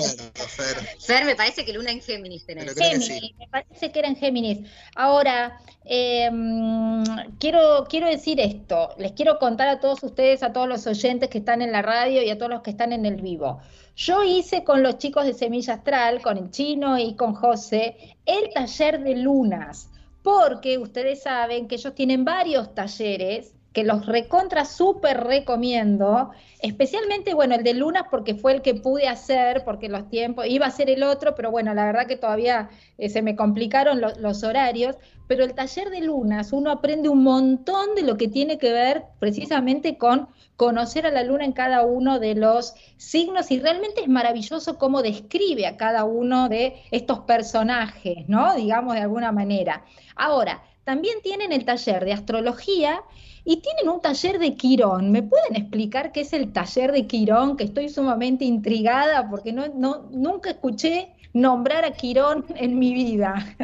[0.99, 1.25] Fer.
[1.25, 2.73] me parece que luna en Géminis tenés.
[2.73, 4.69] Géminis, me parece que era en Géminis.
[4.95, 7.03] Ahora, em,
[7.39, 11.39] quiero, quiero decir esto, les quiero contar a todos ustedes, a todos los oyentes que
[11.39, 13.61] están en la radio y a todos los que están en el vivo.
[13.95, 18.51] Yo hice con los chicos de Semilla Astral, con el chino y con José, el
[18.51, 19.89] taller de lunas,
[20.23, 27.55] porque ustedes saben que ellos tienen varios talleres que los recontra súper recomiendo, especialmente, bueno,
[27.55, 30.91] el de lunas porque fue el que pude hacer, porque los tiempos, iba a ser
[30.91, 34.95] el otro, pero bueno, la verdad que todavía eh, se me complicaron los horarios,
[35.27, 39.05] pero el taller de lunas, uno aprende un montón de lo que tiene que ver
[39.19, 44.07] precisamente con conocer a la luna en cada uno de los signos y realmente es
[44.07, 48.53] maravilloso cómo describe a cada uno de estos personajes, ¿no?
[48.55, 49.83] Digamos de alguna manera.
[50.15, 53.01] Ahora, también tienen el taller de astrología
[53.45, 55.11] y tienen un taller de Quirón.
[55.11, 57.57] ¿Me pueden explicar qué es el taller de Quirón?
[57.57, 59.67] Que estoy sumamente intrigada porque no,
[60.11, 63.55] nunca escuché nombrar a Quirón en mi vida.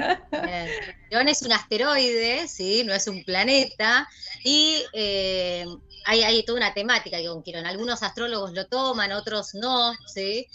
[1.10, 2.84] Quirón es un asteroide, ¿sí?
[2.84, 4.08] no es un planeta,
[4.44, 5.66] y eh,
[6.06, 7.66] hay, hay, toda una temática con Quirón.
[7.66, 9.94] Algunos astrólogos lo toman, otros no.
[10.08, 10.48] ¿sí?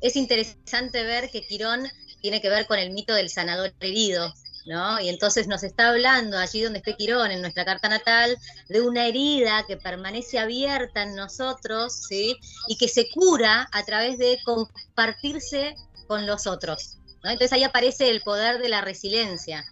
[0.00, 1.88] Es interesante ver que Quirón
[2.20, 4.32] tiene que ver con el mito del sanador herido,
[4.66, 5.00] ¿no?
[5.00, 8.36] Y entonces nos está hablando allí donde esté Quirón, en nuestra carta natal,
[8.68, 12.36] de una herida que permanece abierta en nosotros, ¿sí?
[12.68, 15.74] Y que se cura a través de compartirse
[16.06, 17.30] con los otros, ¿no?
[17.30, 19.64] Entonces ahí aparece el poder de la resiliencia,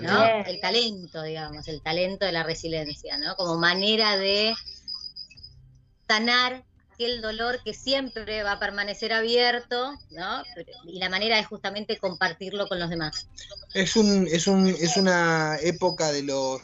[0.00, 0.24] ¿no?
[0.44, 3.36] El talento, digamos, el talento de la resiliencia, ¿no?
[3.36, 4.54] Como manera de
[6.08, 6.64] sanar
[7.04, 10.42] el dolor que siempre va a permanecer abierto, ¿no?
[10.86, 13.26] Y la manera es justamente compartirlo con los demás.
[13.74, 16.60] Es, un, es, un, es una época de los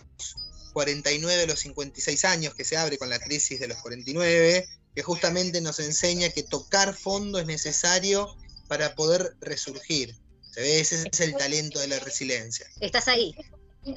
[0.72, 5.02] 49 a los 56 años que se abre con la crisis de los 49, que
[5.02, 8.36] justamente nos enseña que tocar fondo es necesario
[8.68, 10.16] para poder resurgir.
[10.56, 12.66] Ese es el talento de la resiliencia.
[12.80, 13.34] Estás ahí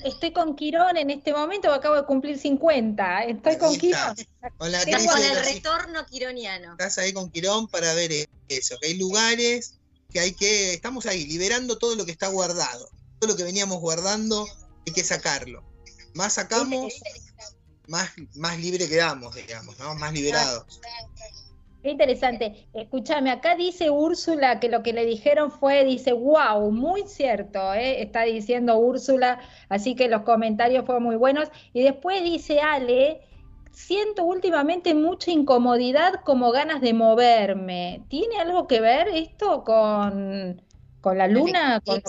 [0.04, 3.24] estoy con Quirón en este momento, acabo de cumplir 50.
[3.26, 4.16] Estoy con Quirón.
[4.58, 6.72] Con, la con el retorno quironiano.
[6.72, 8.12] Estás ahí con Quirón para ver
[8.48, 9.80] eso, que hay lugares
[10.12, 12.90] que hay que, estamos ahí, liberando todo lo que está guardado.
[13.20, 14.48] Todo lo que veníamos guardando,
[14.88, 15.64] hay que sacarlo.
[16.14, 16.94] Más sacamos,
[17.88, 19.94] más, más libre quedamos, digamos, ¿no?
[19.96, 20.80] Más liberados.
[21.82, 22.68] Qué interesante.
[22.74, 28.02] Escúchame, acá dice Úrsula que lo que le dijeron fue, dice, wow, muy cierto, ¿eh?
[28.02, 29.40] está diciendo Úrsula,
[29.70, 31.50] así que los comentarios fueron muy buenos.
[31.72, 33.22] Y después dice Ale,
[33.72, 38.04] siento últimamente mucha incomodidad como ganas de moverme.
[38.10, 40.62] ¿Tiene algo que ver esto con,
[41.00, 42.02] con la luna, con,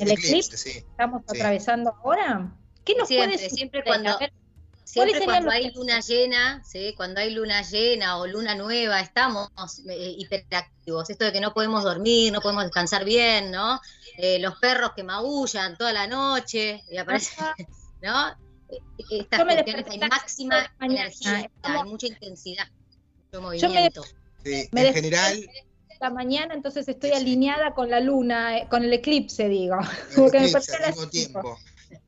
[0.00, 2.56] el eclipse que estamos atravesando ahora?
[2.82, 4.18] ¿Qué nos siempre, puede Siempre cuando...
[4.88, 6.94] Siempre cuando hay luna llena, ¿sí?
[6.96, 9.50] cuando hay luna llena o luna nueva, estamos
[9.86, 11.10] eh, hiperactivos.
[11.10, 13.78] Esto de que no podemos dormir, no podemos descansar bien, ¿no?
[14.16, 17.36] Eh, los perros que maullan toda la noche y aparece,
[18.02, 18.30] ¿no?
[18.70, 22.66] Eh, estas cuestiones hay máxima energía, hay mucha intensidad,
[23.26, 24.04] mucho movimiento.
[24.42, 25.50] sí, en general
[26.00, 29.76] la mañana, entonces estoy alineada con la luna, con el eclipse, digo.
[30.16, 31.58] Porque me al mismo tiempo,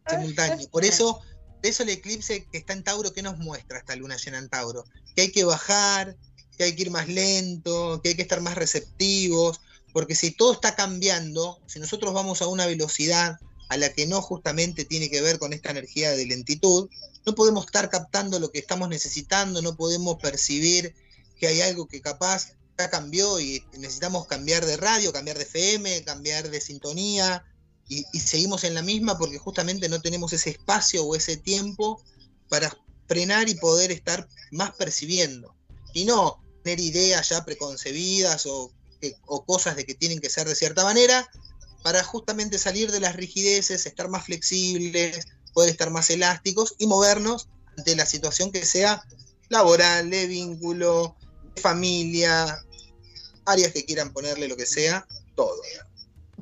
[0.08, 0.68] simultáneo.
[0.70, 1.20] Por eso
[1.62, 4.48] de eso el eclipse que está en Tauro, ¿qué nos muestra esta luna llena en
[4.48, 4.84] Tauro?
[5.14, 6.16] Que hay que bajar,
[6.56, 9.60] que hay que ir más lento, que hay que estar más receptivos,
[9.92, 14.20] porque si todo está cambiando, si nosotros vamos a una velocidad a la que no
[14.20, 16.88] justamente tiene que ver con esta energía de lentitud,
[17.24, 20.94] no podemos estar captando lo que estamos necesitando, no podemos percibir
[21.38, 26.02] que hay algo que capaz ya cambió y necesitamos cambiar de radio, cambiar de FM,
[26.04, 27.44] cambiar de sintonía,
[27.90, 32.00] y, seguimos en la misma porque justamente no tenemos ese espacio o ese tiempo
[32.48, 32.74] para
[33.08, 35.56] frenar y poder estar más percibiendo.
[35.92, 38.72] Y no tener ideas ya preconcebidas o,
[39.26, 41.28] o cosas de que tienen que ser de cierta manera,
[41.82, 47.48] para justamente salir de las rigideces, estar más flexibles, poder estar más elásticos y movernos
[47.76, 49.02] ante la situación que sea
[49.48, 51.16] laboral, de vínculo,
[51.56, 52.62] de familia,
[53.46, 55.60] áreas que quieran ponerle lo que sea, todo.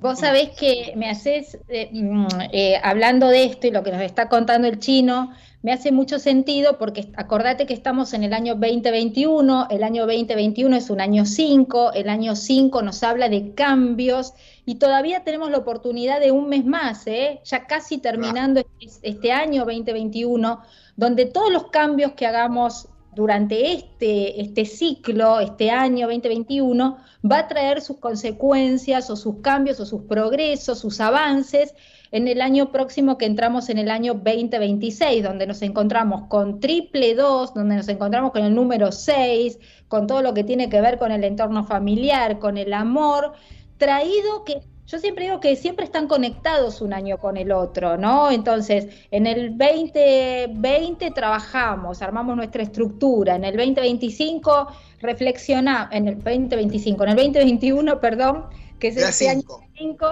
[0.00, 4.03] Vos sabés que me haces, eh, mm, eh, hablando de esto y lo que nos
[4.03, 5.32] está contando el chino,
[5.62, 10.76] me hace mucho sentido porque acordate que estamos en el año 2021, el año 2021
[10.76, 14.34] es un año 5, el año 5 nos habla de cambios
[14.64, 17.40] y todavía tenemos la oportunidad de un mes más, ¿eh?
[17.44, 20.61] ya casi terminando este, este año 2021,
[20.94, 22.88] donde todos los cambios que hagamos
[23.19, 26.99] durante este, este ciclo, este año 2021,
[27.29, 31.75] va a traer sus consecuencias o sus cambios o sus progresos, sus avances
[32.12, 37.16] en el año próximo que entramos en el año 2026, donde nos encontramos con triple
[37.16, 39.59] 2, donde nos encontramos con el número 6,
[39.89, 43.33] con todo lo que tiene que ver con el entorno familiar, con el amor,
[43.79, 48.30] traído que yo siempre digo que siempre están conectados un año con el otro, ¿no?
[48.30, 54.68] Entonces, en el 2020 trabajamos, armamos nuestra estructura, en el 2025
[55.01, 58.47] reflexionamos, en el 2025, en el 2021, perdón,
[58.78, 59.43] que es este año
[59.76, 60.07] 5,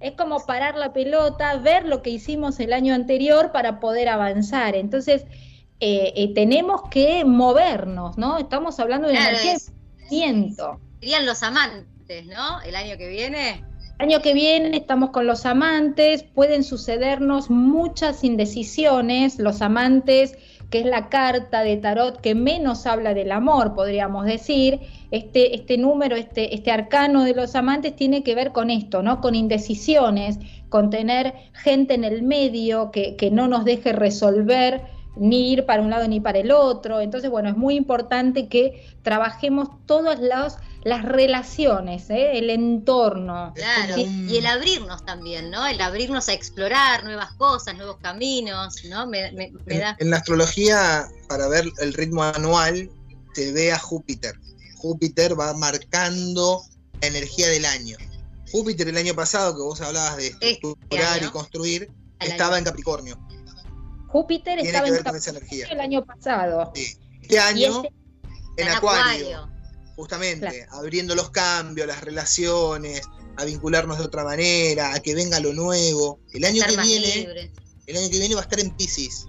[0.00, 4.76] es como parar la pelota, ver lo que hicimos el año anterior para poder avanzar.
[4.76, 5.24] Entonces,
[5.80, 8.36] eh, eh, tenemos que movernos, ¿no?
[8.36, 9.58] Estamos hablando de claro, energía de
[11.00, 11.93] Serían los amantes
[12.26, 12.60] ¿no?
[12.62, 13.64] El año que viene.
[13.98, 20.36] El año que viene estamos con los amantes, pueden sucedernos muchas indecisiones, los amantes,
[20.68, 24.80] que es la carta de tarot que menos habla del amor, podríamos decir,
[25.12, 29.20] este, este número, este, este arcano de los amantes tiene que ver con esto, ¿no?
[29.20, 30.38] Con indecisiones,
[30.68, 34.82] con tener gente en el medio que, que no nos deje resolver
[35.16, 37.00] ni ir para un lado ni para el otro.
[37.00, 42.38] Entonces, bueno, es muy importante que trabajemos todas las, las relaciones, ¿eh?
[42.38, 43.52] el entorno.
[43.54, 45.66] Claro, y el abrirnos también, ¿no?
[45.66, 49.06] El abrirnos a explorar nuevas cosas, nuevos caminos, ¿no?
[49.06, 49.32] Me,
[49.66, 49.96] da...
[49.98, 52.90] en, la astrología, para ver el ritmo anual,
[53.34, 54.34] se ve a Júpiter.
[54.76, 56.62] Júpiter va marcando
[57.00, 57.96] la energía del año.
[58.52, 63.18] Júpiter el año pasado, que vos hablabas de este estructurar y construir, estaba en Capricornio.
[64.08, 66.72] Júpiter estaba en Capricornio el año pasado.
[66.74, 69.48] Este año este en, Acuario,
[69.96, 73.02] justamente, abriendo los cambios, las relaciones,
[73.36, 76.20] a vincularnos de otra manera, a que venga lo nuevo.
[76.32, 77.52] El año que viene,
[77.86, 79.26] el año que viene va a estar en Pisces.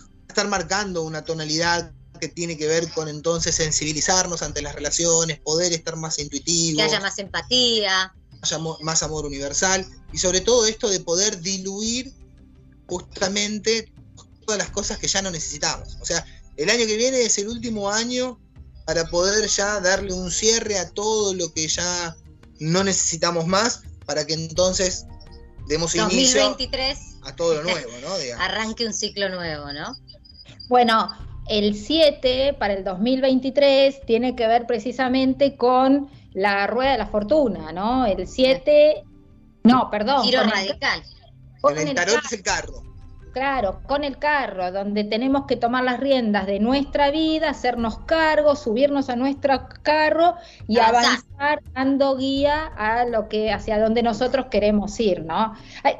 [0.00, 4.74] Va a estar marcando una tonalidad que tiene que ver con entonces sensibilizarnos ante las
[4.74, 6.76] relaciones, poder estar más intuitivos.
[6.76, 8.14] Que haya más empatía.
[8.40, 12.12] Haya más amor universal y sobre todo esto de poder diluir
[12.86, 13.92] justamente
[14.46, 15.96] todas las cosas que ya no necesitamos.
[16.00, 16.24] O sea,
[16.56, 18.40] el año que viene es el último año
[18.88, 22.16] para poder ya darle un cierre a todo lo que ya
[22.58, 25.04] no necesitamos más, para que entonces
[25.66, 28.08] demos 2023, inicio a todo lo nuevo, ¿no?
[28.42, 29.94] Arranque un ciclo nuevo, ¿no?
[30.70, 31.10] Bueno,
[31.50, 37.72] el 7 para el 2023 tiene que ver precisamente con la rueda de la fortuna,
[37.72, 38.06] ¿no?
[38.06, 39.04] El 7,
[39.64, 40.24] no, perdón.
[40.24, 41.02] Giro radical.
[41.76, 42.87] El, tarot es el carro.
[43.32, 48.56] Claro, con el carro, donde tenemos que tomar las riendas de nuestra vida, hacernos cargo,
[48.56, 50.34] subirnos a nuestro carro
[50.66, 55.54] y avanzar dando guía a lo que hacia donde nosotros queremos ir, ¿no?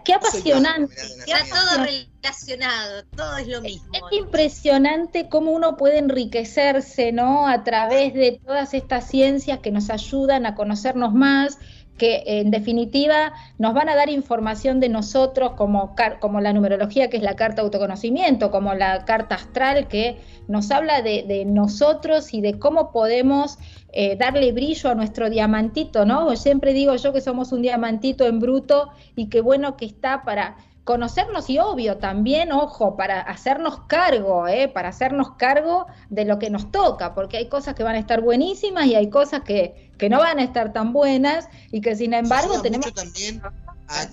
[0.05, 0.95] qué apasionante.
[0.95, 3.89] Está todo relacionado, todo es lo mismo.
[3.93, 7.47] Es, impresionante cómo uno puede enriquecerse, ¿no?
[7.47, 11.59] A través de todas estas ciencias que nos ayudan a conocernos más
[11.99, 17.18] que en definitiva nos van a dar información de nosotros como, como la numerología que
[17.18, 22.59] es la carta autoconocimiento, como la carta astral que nos habla de, nosotros y de
[22.59, 23.59] cómo podemos
[23.92, 26.34] eh, darle brillo a nuestro diamantito, ¿no?
[26.36, 30.57] Siempre digo yo que somos un diamantito en bruto y qué bueno que está para
[30.89, 34.68] conocernos y obvio también, ojo, para hacernos cargo, ¿eh?
[34.68, 38.22] para hacernos cargo de lo que nos toca, porque hay cosas que van a estar
[38.22, 42.14] buenísimas y hay cosas que, que no van a estar tan buenas y que sin
[42.14, 42.86] embargo tenemos...
[42.86, 43.43] Mucho también
[43.86, 44.09] a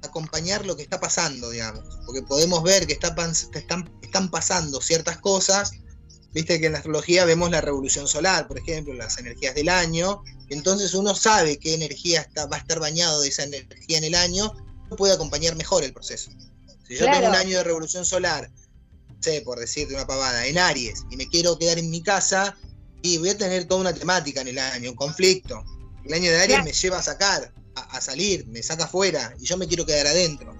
[0.00, 3.14] acompañar lo que está pasando, digamos, porque podemos ver que, está,
[3.52, 5.72] están, están pasando ciertas cosas,
[6.32, 10.22] viste que en la astrología vemos la revolución solar, por ejemplo, las energías del año,
[10.48, 14.14] entonces uno sabe qué energía está, va a estar bañado de esa energía en el
[14.14, 14.54] año
[14.96, 16.30] puede acompañar mejor el proceso.
[16.86, 18.50] Si yo tengo un año de revolución solar,
[19.20, 22.56] sé, por decirte una pavada, en Aries, y me quiero quedar en mi casa,
[23.02, 25.64] y voy a tener toda una temática en el año, un conflicto.
[26.04, 29.56] El año de Aries me lleva a sacar, a, salir, me saca afuera, y yo
[29.56, 30.54] me quiero quedar adentro.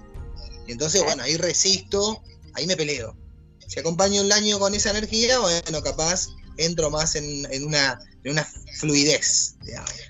[0.67, 2.21] Y entonces, bueno, ahí resisto,
[2.53, 3.15] ahí me peleo.
[3.67, 8.47] Si acompaño el año con esa energía, bueno, capaz entro más en, una, en una
[8.79, 9.55] fluidez.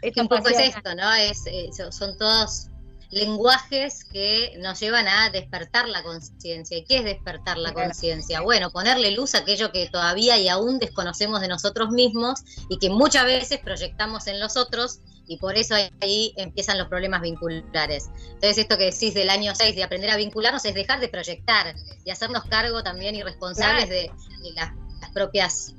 [0.02, 1.14] Es un poco es esto, ¿no?
[1.14, 2.70] Es, eh, son todos
[3.10, 6.78] lenguajes que nos llevan a despertar la conciencia.
[6.78, 8.42] ¿Y qué es despertar la conciencia?
[8.42, 12.90] Bueno, ponerle luz a aquello que todavía y aún desconocemos de nosotros mismos y que
[12.90, 18.10] muchas veces proyectamos en los otros y por eso ahí empiezan los problemas vinculares.
[18.26, 21.76] Entonces esto que decís del año 6 de aprender a vincularnos es dejar de proyectar
[22.06, 24.12] y hacernos cargo también y responsables de,
[24.56, 24.72] las,
[25.14, 25.74] propias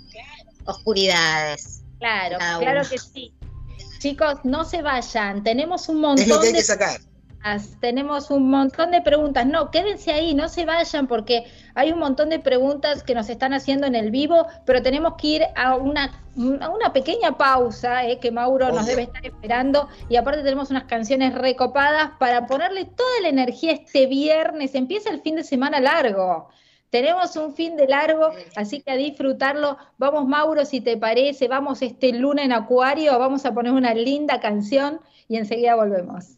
[0.64, 1.82] oscuridades.
[1.98, 3.32] Claro, claro que sí.
[3.98, 7.00] Chicos, no se vayan, tenemos un montón es lo que hay que sacar
[7.80, 9.47] tenemos un montón de preguntas.
[9.47, 13.55] No, quédense ahí, no se vayan porque hay un montón de preguntas que nos están
[13.55, 18.30] haciendo en el vivo, pero tenemos que ir a una, una pequeña pausa eh, que
[18.30, 23.28] Mauro nos debe estar esperando y aparte tenemos unas canciones recopadas para ponerle toda la
[23.28, 24.74] energía este viernes.
[24.74, 26.49] Empieza el fin de semana largo.
[26.91, 29.76] Tenemos un fin de largo, así que a disfrutarlo.
[29.99, 34.41] Vamos, Mauro, si te parece, vamos este luna en Acuario, vamos a poner una linda
[34.41, 36.38] canción y enseguida volvemos.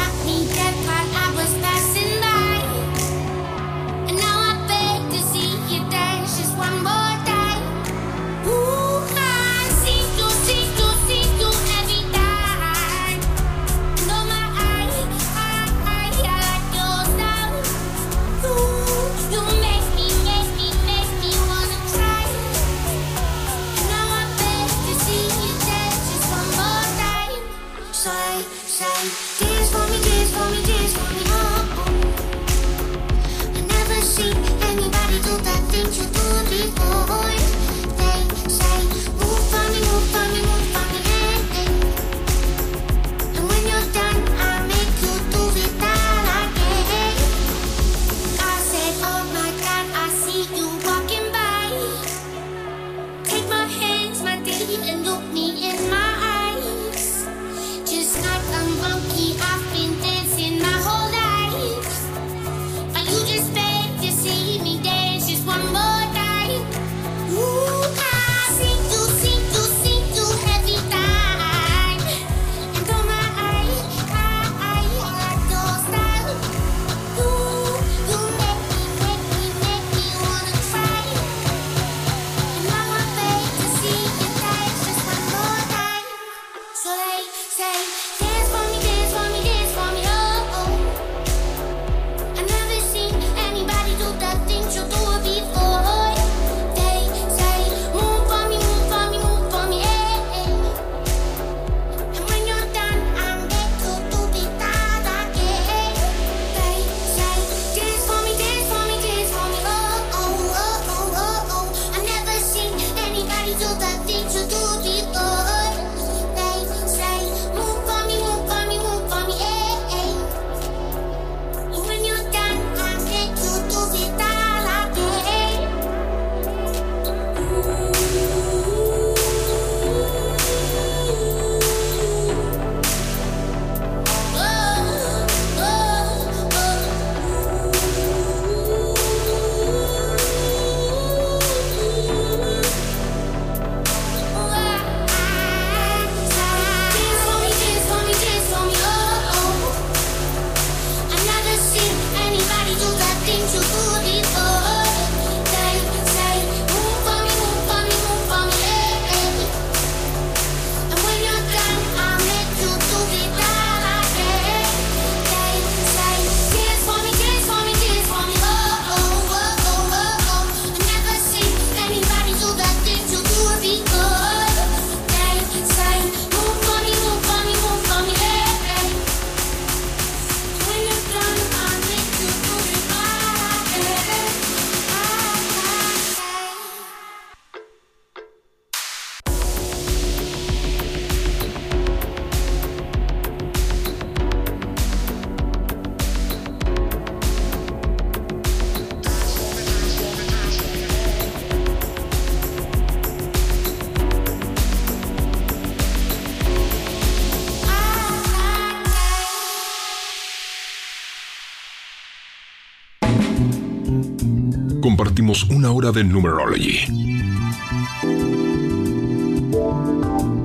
[215.47, 216.87] una hora de Numerology.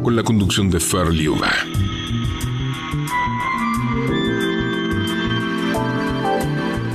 [0.01, 1.51] Con la conducción de Fer Liuba.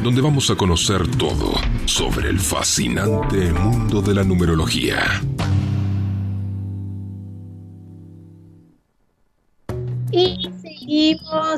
[0.01, 5.21] Donde vamos a conocer todo sobre el fascinante mundo de la numerología.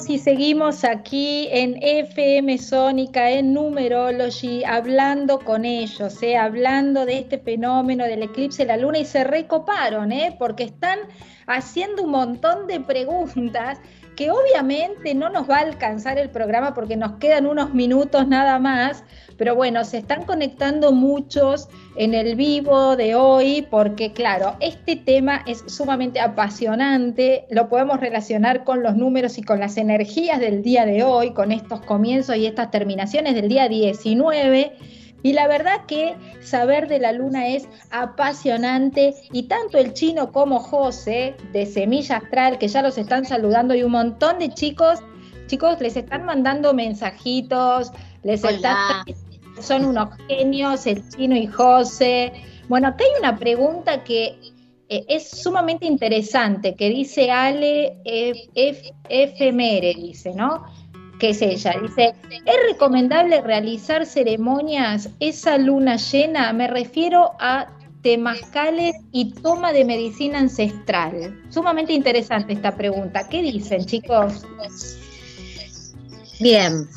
[0.07, 6.37] Y seguimos aquí en FM Sónica, en Numerology, hablando con ellos, ¿eh?
[6.37, 10.35] hablando de este fenómeno del eclipse de la luna y se recoparon, ¿eh?
[10.39, 10.99] porque están
[11.45, 13.79] haciendo un montón de preguntas
[14.15, 18.59] que obviamente no nos va a alcanzar el programa porque nos quedan unos minutos nada
[18.59, 19.03] más,
[19.37, 25.43] pero bueno, se están conectando muchos en el vivo de hoy porque claro, este tema
[25.47, 30.85] es sumamente apasionante, lo podemos relacionar con los números y con las energías del día
[30.85, 34.73] de hoy, con estos comienzos y estas terminaciones del día 19
[35.23, 40.59] y la verdad que saber de la luna es apasionante y tanto el chino como
[40.59, 44.99] José de Semilla Astral, que ya los están saludando y un montón de chicos,
[45.47, 47.91] chicos les están mandando mensajitos,
[48.23, 49.05] les están,
[49.61, 52.33] son unos genios, el chino y José.
[52.67, 54.37] Bueno, acá hay una pregunta que
[54.89, 58.93] eh, es sumamente interesante, que dice Ale F,
[59.95, 60.65] dice, ¿no?
[61.19, 61.75] Que es ella.
[61.81, 66.51] Dice, ¿es recomendable realizar ceremonias esa luna llena?
[66.53, 67.67] Me refiero a
[68.01, 71.41] temazcales y toma de medicina ancestral.
[71.49, 73.27] Sumamente interesante esta pregunta.
[73.29, 74.45] ¿Qué dicen, chicos?
[76.39, 76.87] Bien.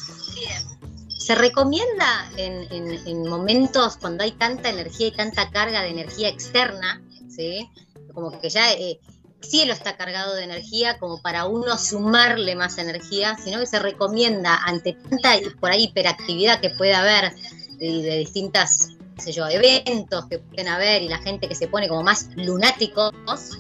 [1.19, 7.69] Se recomienda en, momentos cuando hay tanta energía y tanta carga de energía externa, ¿sí?
[8.17, 8.99] como que ya eh,
[9.47, 14.57] cielo está cargado de energía como para uno sumarle más energía, sino que se recomienda
[14.65, 17.33] ante tanta por ahí hiperactividad que puede haber
[17.79, 22.03] de, distintas sé yo, eventos que pueden haber y la gente que se pone como
[22.03, 23.13] más lunáticos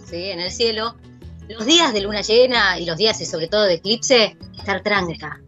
[0.06, 0.30] ¿sí?
[0.30, 0.96] en el cielo,
[1.48, 5.40] los días de luna llena y los días y sobre todo de eclipse, estar tranca,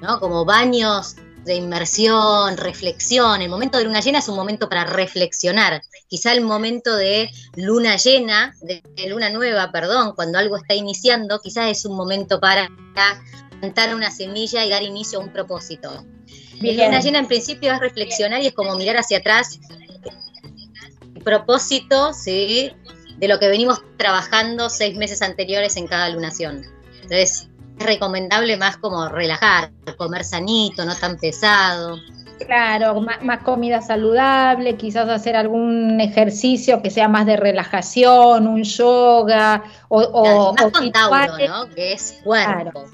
[0.00, 0.20] ¿no?
[0.20, 3.42] Como baños de inmersión, reflexión.
[3.42, 5.82] El momento de luna llena es un momento para reflexionar.
[6.14, 11.72] Quizá el momento de luna llena, de, luna nueva, perdón, cuando algo está iniciando, quizás
[11.72, 12.70] es un momento para
[13.58, 16.06] plantar una semilla y dar inicio a un propósito.
[16.60, 19.58] La luna llena en principio es reflexionar y es como mirar hacia atrás
[21.16, 22.70] el propósito, ¿sí?
[23.16, 26.64] De lo que venimos trabajando seis meses anteriores en cada lunación.
[27.02, 31.98] Entonces, es recomendable más como relajar, comer sanito, no tan pesado.
[32.46, 39.62] Claro, más, comida saludable, quizás hacer algún ejercicio que sea más de relajación, un yoga
[39.88, 40.54] o...
[40.54, 41.68] más con Tauro, ¿no?
[41.74, 42.84] Que es cuerpo.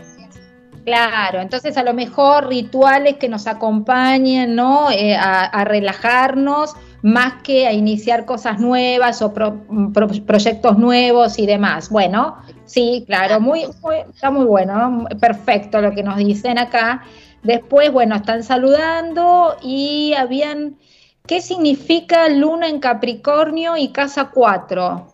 [0.84, 1.40] Claro.
[1.40, 4.90] entonces a lo mejor rituales que nos acompañen, ¿no?
[4.90, 11.90] Eh, a, relajarnos más que a iniciar cosas nuevas o proyectos nuevos y demás.
[11.90, 12.38] Bueno,
[12.70, 13.66] Sí, claro, muy,
[14.08, 17.02] está muy bueno, perfecto lo que nos dicen acá.
[17.42, 20.78] Después, bueno, están saludando y habían,
[21.26, 25.12] ¿qué significa luna en Capricornio y casa 4?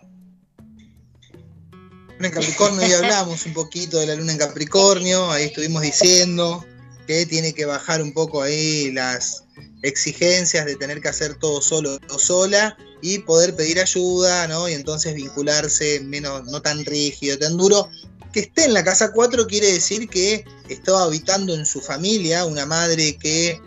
[2.17, 6.65] Luna en Capricornio, ya hablamos un poquito de la luna en Capricornio, ahí estuvimos diciendo
[7.07, 9.45] que tiene que bajar un poco ahí las
[9.83, 14.69] exigencias de tener que hacer todo solo o sola y poder pedir ayuda, ¿no?
[14.69, 17.89] Y entonces vincularse menos, no tan rígido, tan duro.
[18.37, 22.67] Que esté en la casa 4 quiere decir que estaba habitando en su familia una
[22.67, 23.59] madre que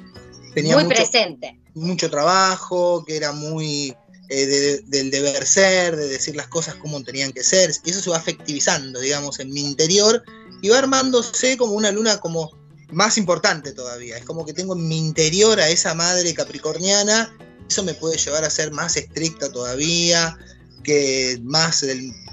[0.53, 1.59] tenía muy mucho, presente.
[1.73, 3.95] mucho trabajo, que era muy
[4.29, 7.71] eh, del deber ser, de decir las cosas como tenían que ser.
[7.83, 10.21] Y eso se va afectivizando, digamos, en mi interior
[10.61, 12.51] y va armándose como una luna como
[12.91, 14.17] más importante todavía.
[14.17, 17.35] Es como que tengo en mi interior a esa madre capricorniana
[17.69, 20.37] eso me puede llevar a ser más estricta todavía,
[20.83, 21.83] que más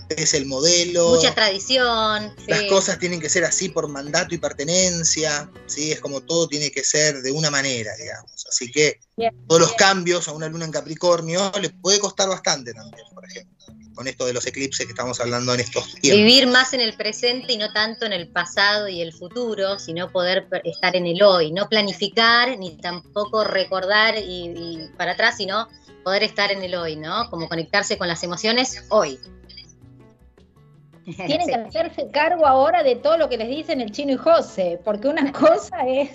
[0.08, 1.14] es el modelo.
[1.16, 2.34] Mucha tradición.
[2.46, 5.92] Las cosas tienen que ser así por mandato y pertenencia, ¿sí?
[5.92, 8.46] Es como todo tiene que ser de una manera, digamos.
[8.48, 9.00] Así que
[9.46, 13.56] todos los cambios a una luna en Capricornio le puede costar bastante también, por ejemplo
[13.96, 16.18] con esto de los eclipses que estamos hablando en estos tiempos.
[16.18, 20.12] Vivir más en el presente y no tanto en el pasado y el futuro, sino
[20.12, 25.66] poder estar en el hoy, no planificar ni tampoco recordar y, para atrás, sino
[26.04, 27.28] poder estar en el hoy, ¿no?
[27.30, 29.18] Como conectarse con las emociones hoy.
[31.26, 34.80] Tienen que hacerse cargo ahora de todo lo que les dicen el chino y José,
[34.84, 36.10] porque una cosa es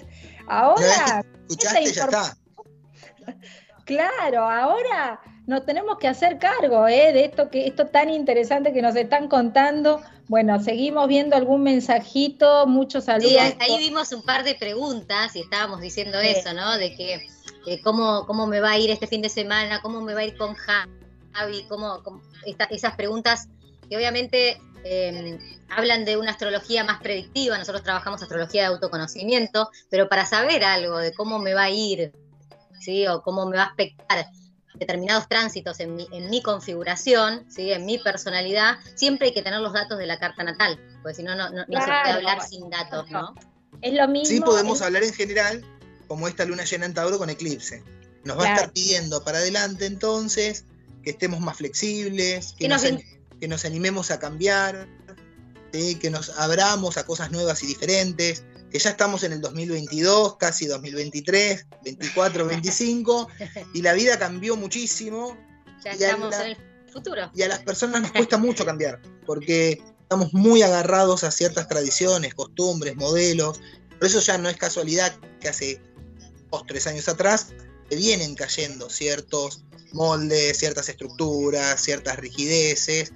[0.47, 1.25] ahora.
[1.49, 2.37] Escuchaste, ya está.
[3.83, 7.11] Claro, ahora nos tenemos que hacer cargo ¿eh?
[7.11, 10.01] de esto que esto tan interesante que nos están contando.
[10.27, 13.31] Bueno, seguimos viendo algún mensajito, muchos saludos.
[13.31, 16.77] Sí, ahí vimos un par de preguntas y estábamos diciendo eso, ¿no?
[16.77, 17.27] De que
[17.83, 20.37] cómo, cómo me va a ir este fin de semana, cómo me va a ir
[20.37, 22.01] con Javi, cómo,
[22.69, 23.49] esas preguntas
[23.89, 30.09] que obviamente em, hablan de una astrología más predictiva, nosotros trabajamos astrología de autoconocimiento, pero
[30.09, 32.13] para saber algo de cómo me va a ir,
[32.79, 33.07] ¿sí?
[33.07, 34.27] O cómo me va a afectar
[34.81, 37.71] determinados tránsitos en mi, en mi configuración, ¿sí?
[37.71, 41.23] en mi personalidad, siempre hay que tener los datos de la carta natal, porque si
[41.23, 43.35] no, no, no, se puede hablar sin datos, ¿no?
[43.81, 44.25] Es lo mismo.
[44.25, 45.63] Sí podemos hablar en general,
[46.07, 47.83] como esta luna llena en Tauro con eclipse.
[48.23, 50.65] Nos va a estar pidiendo para adelante entonces
[51.03, 52.83] que estemos más flexibles, que, nos,
[53.41, 54.87] que nos animemos a cambiar,
[55.71, 60.67] que nos abramos a cosas nuevas y diferentes, que ya estamos en el 2022, casi
[60.67, 63.27] 2023, 24, 25,
[63.73, 65.35] y la vida cambió muchísimo.
[65.83, 66.57] Ya estamos en el
[66.93, 67.31] futuro.
[67.33, 72.35] Y a las personas nos cuesta mucho cambiar, porque estamos muy agarrados a ciertas tradiciones,
[72.35, 73.59] costumbres, modelos.
[73.97, 75.81] Por eso ya no es casualidad que hace
[76.51, 77.47] dos, tres años atrás
[77.89, 79.63] vienen cayendo ciertos
[79.93, 83.11] moldes, ciertas estructuras, ciertas rigideces,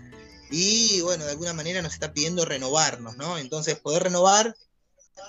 [0.52, 3.38] y bueno, de alguna manera nos está pidiendo renovarnos, ¿no?
[3.38, 4.56] Entonces, poder renovar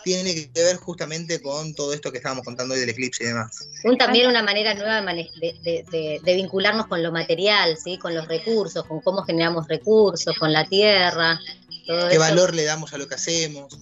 [0.05, 3.69] tiene que ver justamente con todo esto que estábamos contando hoy del eclipse y demás.
[3.99, 7.99] también una manera nueva de, vincularnos con lo material, ¿sí?
[7.99, 11.41] con los recursos, con cómo generamos recursos, con la tierra.
[11.87, 13.79] ¿Qué valor le damos a lo que hacemos?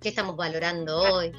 [0.00, 1.32] ¿Qué estamos valorando hoy?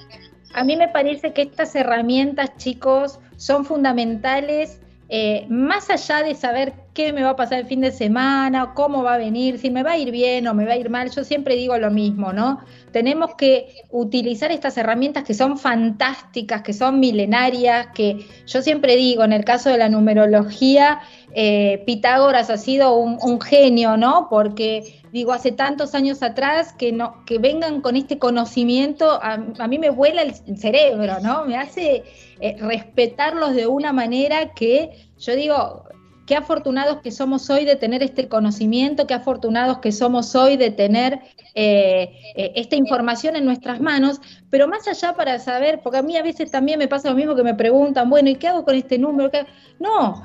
[0.54, 4.80] A mí me parece que estas herramientas, chicos, son fundamentales
[5.10, 9.04] eh, más allá de saber qué me va a pasar el fin de semana, cómo
[9.04, 11.10] va a venir, si me va a ir bien o me va a ir mal,
[11.10, 12.60] yo siempre digo lo mismo, ¿no?
[12.92, 19.24] Tenemos que utilizar estas herramientas que son fantásticas, que son milenarias, que yo siempre digo,
[19.24, 21.00] en el caso de la numerología,
[21.34, 24.28] eh, Pitágoras ha sido un, genio, ¿no?
[24.30, 29.80] Porque digo, hace tantos años atrás que no, que vengan con este conocimiento, a, mí
[29.80, 31.46] me vuela el cerebro, ¿no?
[31.46, 32.04] Me hace
[32.42, 35.86] eh, respetarlos de una manera que yo digo,
[36.30, 40.70] qué afortunados que somos hoy de tener este conocimiento, qué afortunados que somos hoy de
[40.70, 41.22] tener
[41.56, 44.22] eh, esta información en nuestras manos,
[44.52, 47.34] pero más allá para saber, porque a mí a veces también me pasa lo mismo
[47.34, 49.32] que me preguntan, bueno, ¿y qué hago con este número?
[49.80, 50.22] No,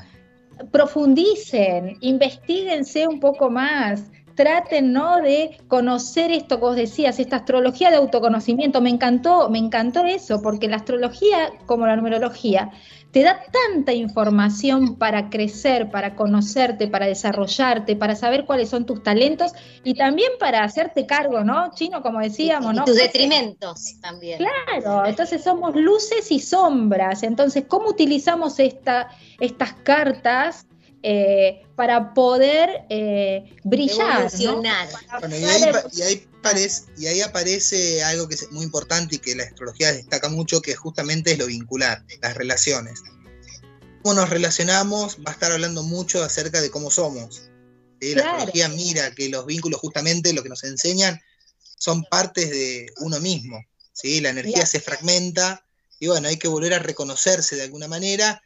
[0.71, 5.23] profundicen, investiguense un poco más, traten ¿no?
[5.23, 8.83] de conocer esto que vos decías, esta astrología de autoconocimiento.
[8.83, 12.73] Me encantó, me encantó eso, porque la astrología, como la numerología,
[13.15, 19.05] te da tanta información para crecer, para conocerte, para desarrollarte, para saber cuáles son tus
[19.05, 19.53] talentos
[19.85, 21.71] y también para hacerte cargo, ¿no?
[21.77, 22.85] Chino, como decíamos, y, ¿no?
[22.85, 24.41] tus detrimentos también.
[24.41, 27.23] Claro, entonces somos luces y sombras.
[27.23, 29.09] Entonces, ¿cómo utilizamos esta,
[29.39, 30.67] estas cartas
[31.07, 34.31] eh, para poder eh, brillar.
[35.21, 35.45] Bueno, y,
[36.01, 36.27] ahí,
[36.97, 40.75] y, ahí aparece, algo que es muy importante y que la astrología destaca mucho, que
[40.75, 43.03] justamente es lo vincular, las relaciones.
[44.03, 47.51] Cómo nos relacionamos va a estar hablando mucho acerca de cómo somos.
[48.01, 51.21] La astrología mira que los vínculos justamente lo que nos enseñan
[51.77, 53.63] son partes de uno mismo.
[53.93, 54.23] ¿sí?
[54.23, 55.67] La energía se fragmenta
[56.01, 58.43] y bueno, hay que volver a reconocerse de alguna manera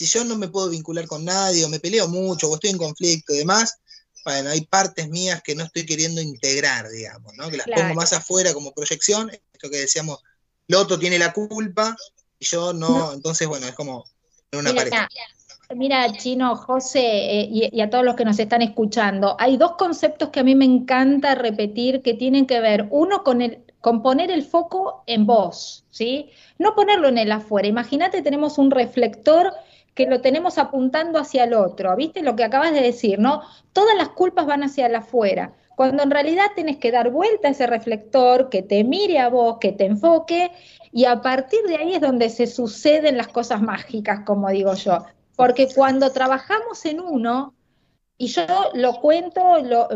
[0.00, 2.78] si yo no me puedo vincular con nadie, o me peleo mucho, o estoy en
[2.78, 3.76] conflicto y demás,
[4.24, 7.50] bueno, hay partes mías que no estoy queriendo integrar, digamos, ¿no?
[7.50, 10.22] Que las pongo más afuera como proyección, esto que decíamos,
[10.68, 11.94] Loto tiene la culpa
[12.38, 14.06] y yo no, entonces, bueno, es como
[14.52, 15.08] una mira,
[15.76, 19.72] Mira, Chino, José eh, y, y, a todos los que nos están escuchando, hay dos
[19.76, 24.02] conceptos que a mí me encanta repetir que tienen que ver, uno con el con
[24.02, 26.30] poner el foco en vos, ¿sí?
[26.58, 27.66] No ponerlo en el afuera.
[27.66, 29.52] Imagínate, tenemos un reflector
[29.94, 32.22] que lo tenemos apuntando hacia el otro, ¿viste?
[32.22, 33.42] Lo que acabas de decir, ¿no?
[33.72, 37.66] Todas las culpas van hacia afuera, cuando en realidad tienes que dar vuelta a ese
[37.66, 40.50] reflector, que te mire a vos, que te enfoque,
[40.92, 45.04] y a partir de ahí es donde se suceden las cosas mágicas, como digo yo.
[45.36, 47.54] Porque cuando trabajamos en uno,
[48.22, 48.44] y yo
[48.74, 49.40] lo cuento,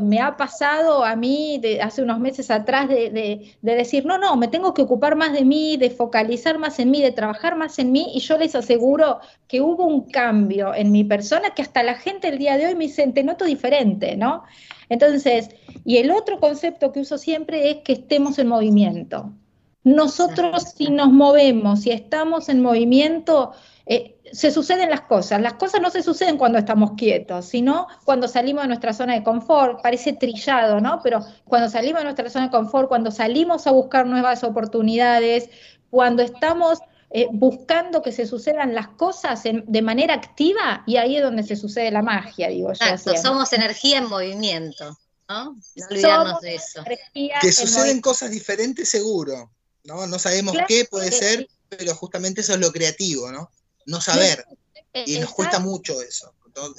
[0.01, 4.49] me ha pasado a mí de, hace unos meses atrás de, decir, no, no, me
[4.49, 7.93] tengo que ocupar más de mí, de focalizar más en mí, de trabajar más en
[7.93, 11.97] mí, y yo les aseguro que hubo un cambio en mi persona que hasta la
[11.97, 14.45] gente el día de hoy me dice, te noto diferente, ¿no?
[14.89, 15.51] Entonces,
[15.85, 19.35] y el otro concepto que uso siempre es que estemos en movimiento.
[19.85, 23.53] Nosotros si nos movemos, si estamos en movimiento,
[23.87, 25.43] eh, se suceden las cosas.
[25.43, 29.23] Las cosas no se suceden cuando estamos quietos, sino cuando salimos de nuestra zona de
[29.23, 29.83] confort.
[29.83, 31.01] Parece trillado, ¿no?
[31.03, 35.51] Pero cuando salimos de nuestra zona de confort, cuando salimos a buscar nuevas oportunidades,
[35.91, 36.79] cuando estamos
[37.11, 41.57] eh, buscando que se sucedan las cosas de manera activa, y ahí es donde se
[41.57, 42.87] sucede la magia, digo yo.
[42.87, 45.53] Exacto, somos energía en movimiento, ¿no?
[45.53, 46.83] No olvidarnos de eso.
[47.41, 49.53] Que suceden cosas diferentes seguro,
[49.85, 50.07] ¿no?
[50.07, 53.51] No sabemos qué puede ser, pero justamente eso es lo creativo, ¿no?
[53.87, 54.45] no saber.
[55.07, 56.33] Y nos cuesta mucho eso.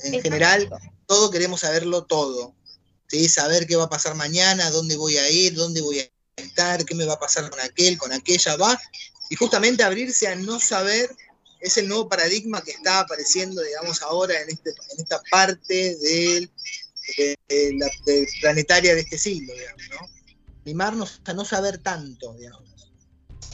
[0.03, 0.69] En general,
[1.05, 2.53] todo queremos saberlo todo.
[3.07, 3.27] ¿sí?
[3.27, 6.95] Saber qué va a pasar mañana, dónde voy a ir, dónde voy a estar, qué
[6.95, 8.79] me va a pasar con aquel, con aquella, va.
[9.29, 11.13] Y justamente abrirse a no saber
[11.59, 16.51] es el nuevo paradigma que está apareciendo, digamos, ahora en, este, en esta parte del,
[17.17, 17.89] de, la,
[18.41, 21.05] planetaria de este siglo, digamos, ¿no?
[21.25, 22.74] A no saber tanto, digamos.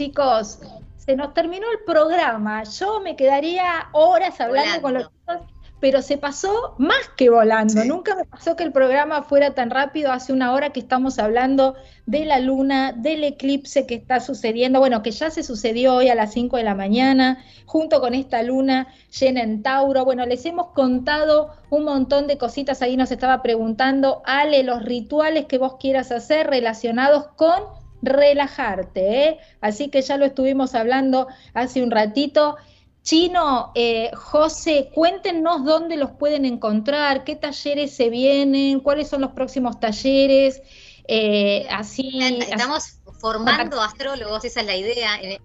[0.02, 0.58] Chicos,
[0.98, 2.64] se nos terminó el programa.
[2.64, 5.48] Yo me quedaría horas hablando con los chicos,
[5.80, 7.86] pero se pasó más que volando.
[7.86, 10.12] Nunca me pasó que el programa fuera tan rápido.
[10.12, 11.76] Hace una hora que estamos hablando
[12.08, 16.16] de la luna, del eclipse que está sucediendo, bueno, que ya se sucedió hoy a
[16.16, 17.38] las 5 de la mañana,
[17.68, 18.88] junto con esta luna
[19.20, 20.04] llena en Tauro.
[20.04, 22.82] Bueno, les hemos contado un montón de cositas.
[22.82, 29.24] Ahí nos estaba preguntando, Ale, los rituales que vos quieras hacer relacionados con relajarte.
[29.24, 29.40] ¿eh?
[29.62, 32.58] Así que ya lo estuvimos hablando hace un ratito.
[33.04, 39.32] Chino, eh, José, cuéntenos dónde los pueden encontrar, qué talleres se vienen, cuáles son los
[39.32, 40.62] próximos talleres.
[41.08, 45.20] Eh, así, Estamos formando astrólogos, esa es la idea.
[45.22, 45.40] En,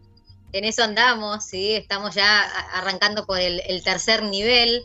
[0.64, 1.74] eso andamos, ¿sí?
[1.74, 2.42] estamos ya
[2.72, 4.82] arrancando por el, tercer nivel,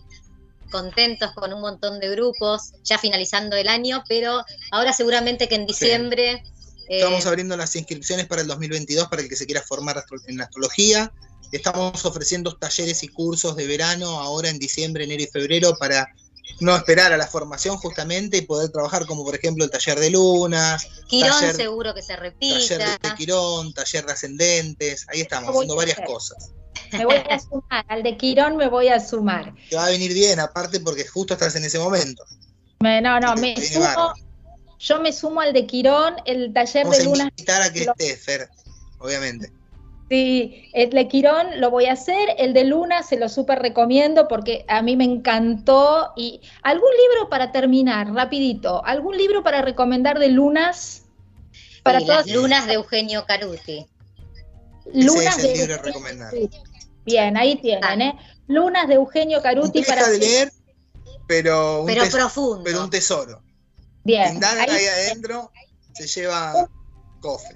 [0.69, 5.65] contentos con un montón de grupos, ya finalizando el año, pero ahora seguramente que en
[5.65, 6.43] diciembre...
[6.91, 10.41] Estamos eh, abriendo las inscripciones para el 2022 para el que se quiera formar en
[10.41, 11.13] astrología.
[11.53, 16.13] Estamos ofreciendo talleres y cursos de verano ahora en diciembre, enero y febrero para
[16.59, 20.09] no esperar a la formación justamente y poder trabajar como por ejemplo el taller de
[20.09, 20.85] lunas.
[21.07, 22.77] Quirón seguro que se repita.
[22.77, 26.51] Taller de Quirón, taller de ascendentes, ahí estamos haciendo varias cosas.
[26.91, 29.53] Me voy a sumar, al de Quirón me voy a sumar.
[29.69, 32.25] Te va a venir bien, aparte porque justo estás en ese momento.
[32.81, 34.13] no, no, me sumo,
[34.82, 37.27] yo me sumo al de Quirón, el taller de lunas.
[37.27, 38.49] A invitar a que esté, Fer,
[38.99, 39.51] obviamente.
[40.09, 44.27] Sí, el de Quirón lo voy a hacer, el de Luna se lo súper recomiendo
[44.27, 46.11] porque a mí me encantó.
[46.17, 51.03] Y algún libro para terminar, rapidito, algún libro para recomendar de Lunas
[51.84, 53.86] para todas las Lunas de Eugenio Caruti.
[54.93, 56.34] Lunas de libro recomendar.
[57.05, 58.19] Bien, ahí tienen, ¿eh?
[58.47, 60.51] Lunas de Eugenio Caruti para de leer,
[61.25, 63.41] pero pero profundo, pero un tesoro.
[64.04, 64.43] Bien.
[64.43, 65.52] ahí, adentro
[65.93, 66.68] se lleva
[67.20, 67.54] cofre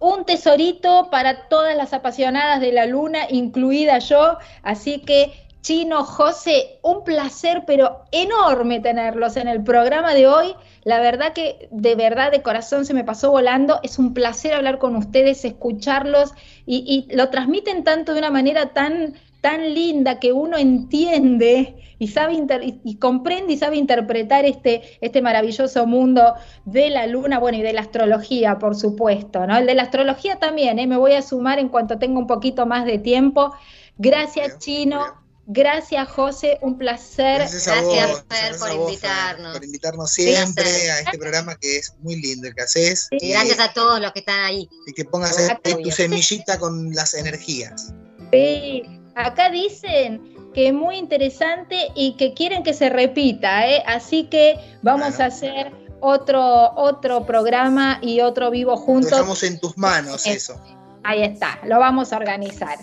[0.00, 4.38] un tesorito para todas las apasionadas de la luna, incluida yo.
[4.62, 10.56] Así que, Chino, José, un placer, pero enorme tenerlos en el programa de hoy.
[10.84, 13.78] La verdad que de verdad, de corazón, se me pasó volando.
[13.82, 16.32] Es un placer hablar con ustedes, escucharlos
[16.64, 22.08] y, y lo transmiten tanto de una manera tan tan linda que uno entiende y
[22.08, 22.34] sabe
[22.82, 26.34] y comprende y sabe interpretar este, este maravilloso mundo
[26.64, 29.58] de la luna, bueno, y de la astrología, por supuesto, ¿no?
[29.58, 30.86] El de la astrología también, ¿eh?
[30.86, 33.54] me voy a sumar en cuanto tenga un poquito más de tiempo.
[33.98, 35.20] Gracias, Chino.
[35.46, 37.38] Gracias, José, un placer.
[37.38, 39.52] Gracias, gracias por invitarnos.
[39.52, 43.08] Por invitarnos siempre a este programa que es muy lindo el que haces.
[43.10, 44.70] Y gracias a todos los que están ahí.
[44.86, 47.92] Y que pongas tu semillita con las energías.
[48.32, 48.84] Sí,
[49.16, 53.82] Acá dicen que es muy interesante y que quieren que se repita, ¿eh?
[53.86, 59.12] así que vamos a hacer otro, otro programa y otro vivo juntos.
[59.12, 60.60] Dejamos en tus manos eso.
[61.04, 62.78] Ahí está, lo vamos a organizar.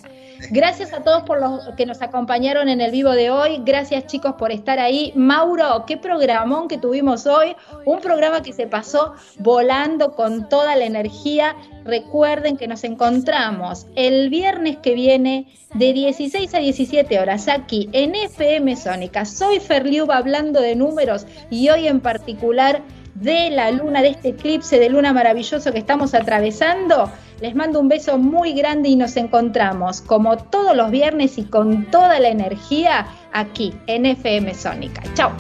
[0.52, 3.62] Gracias a todos por los que nos acompañaron en el vivo de hoy.
[3.66, 5.12] Gracias chicos por estar ahí.
[5.16, 7.56] Mauro, qué programón que tuvimos hoy.
[7.86, 11.56] Un programa que se pasó volando con toda la energía.
[11.84, 18.16] Recuerden que nos encontramos el viernes que viene de 16 a 17 horas aquí en
[18.16, 19.26] FM Sónica.
[19.26, 22.82] Soy Ferliuba hablando de números y hoy en particular
[23.22, 27.12] de la luna, de este eclipse de luna maravilloso que estamos atravesando.
[27.42, 31.86] Les mando un beso muy grande y nos encontramos como todos los viernes y con
[31.86, 35.04] toda la energía aquí en FM Sónica.
[35.14, 35.32] Chao.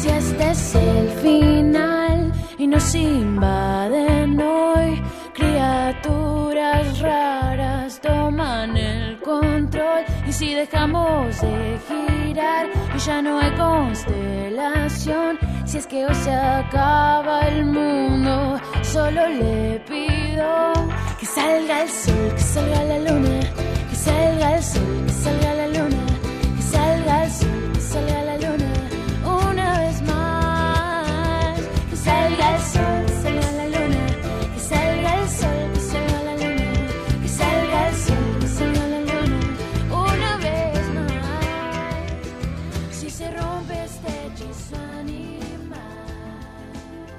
[0.00, 0.50] Este
[5.32, 10.04] criaturas raras toman el control.
[10.26, 16.32] Y si dejamos de girar y ya no hay constelación, si es que hoy se
[16.32, 20.72] acaba el mundo, solo le pido
[21.18, 23.40] que salga el sol, que salga la luna,
[23.88, 25.50] que salga el sol, que salga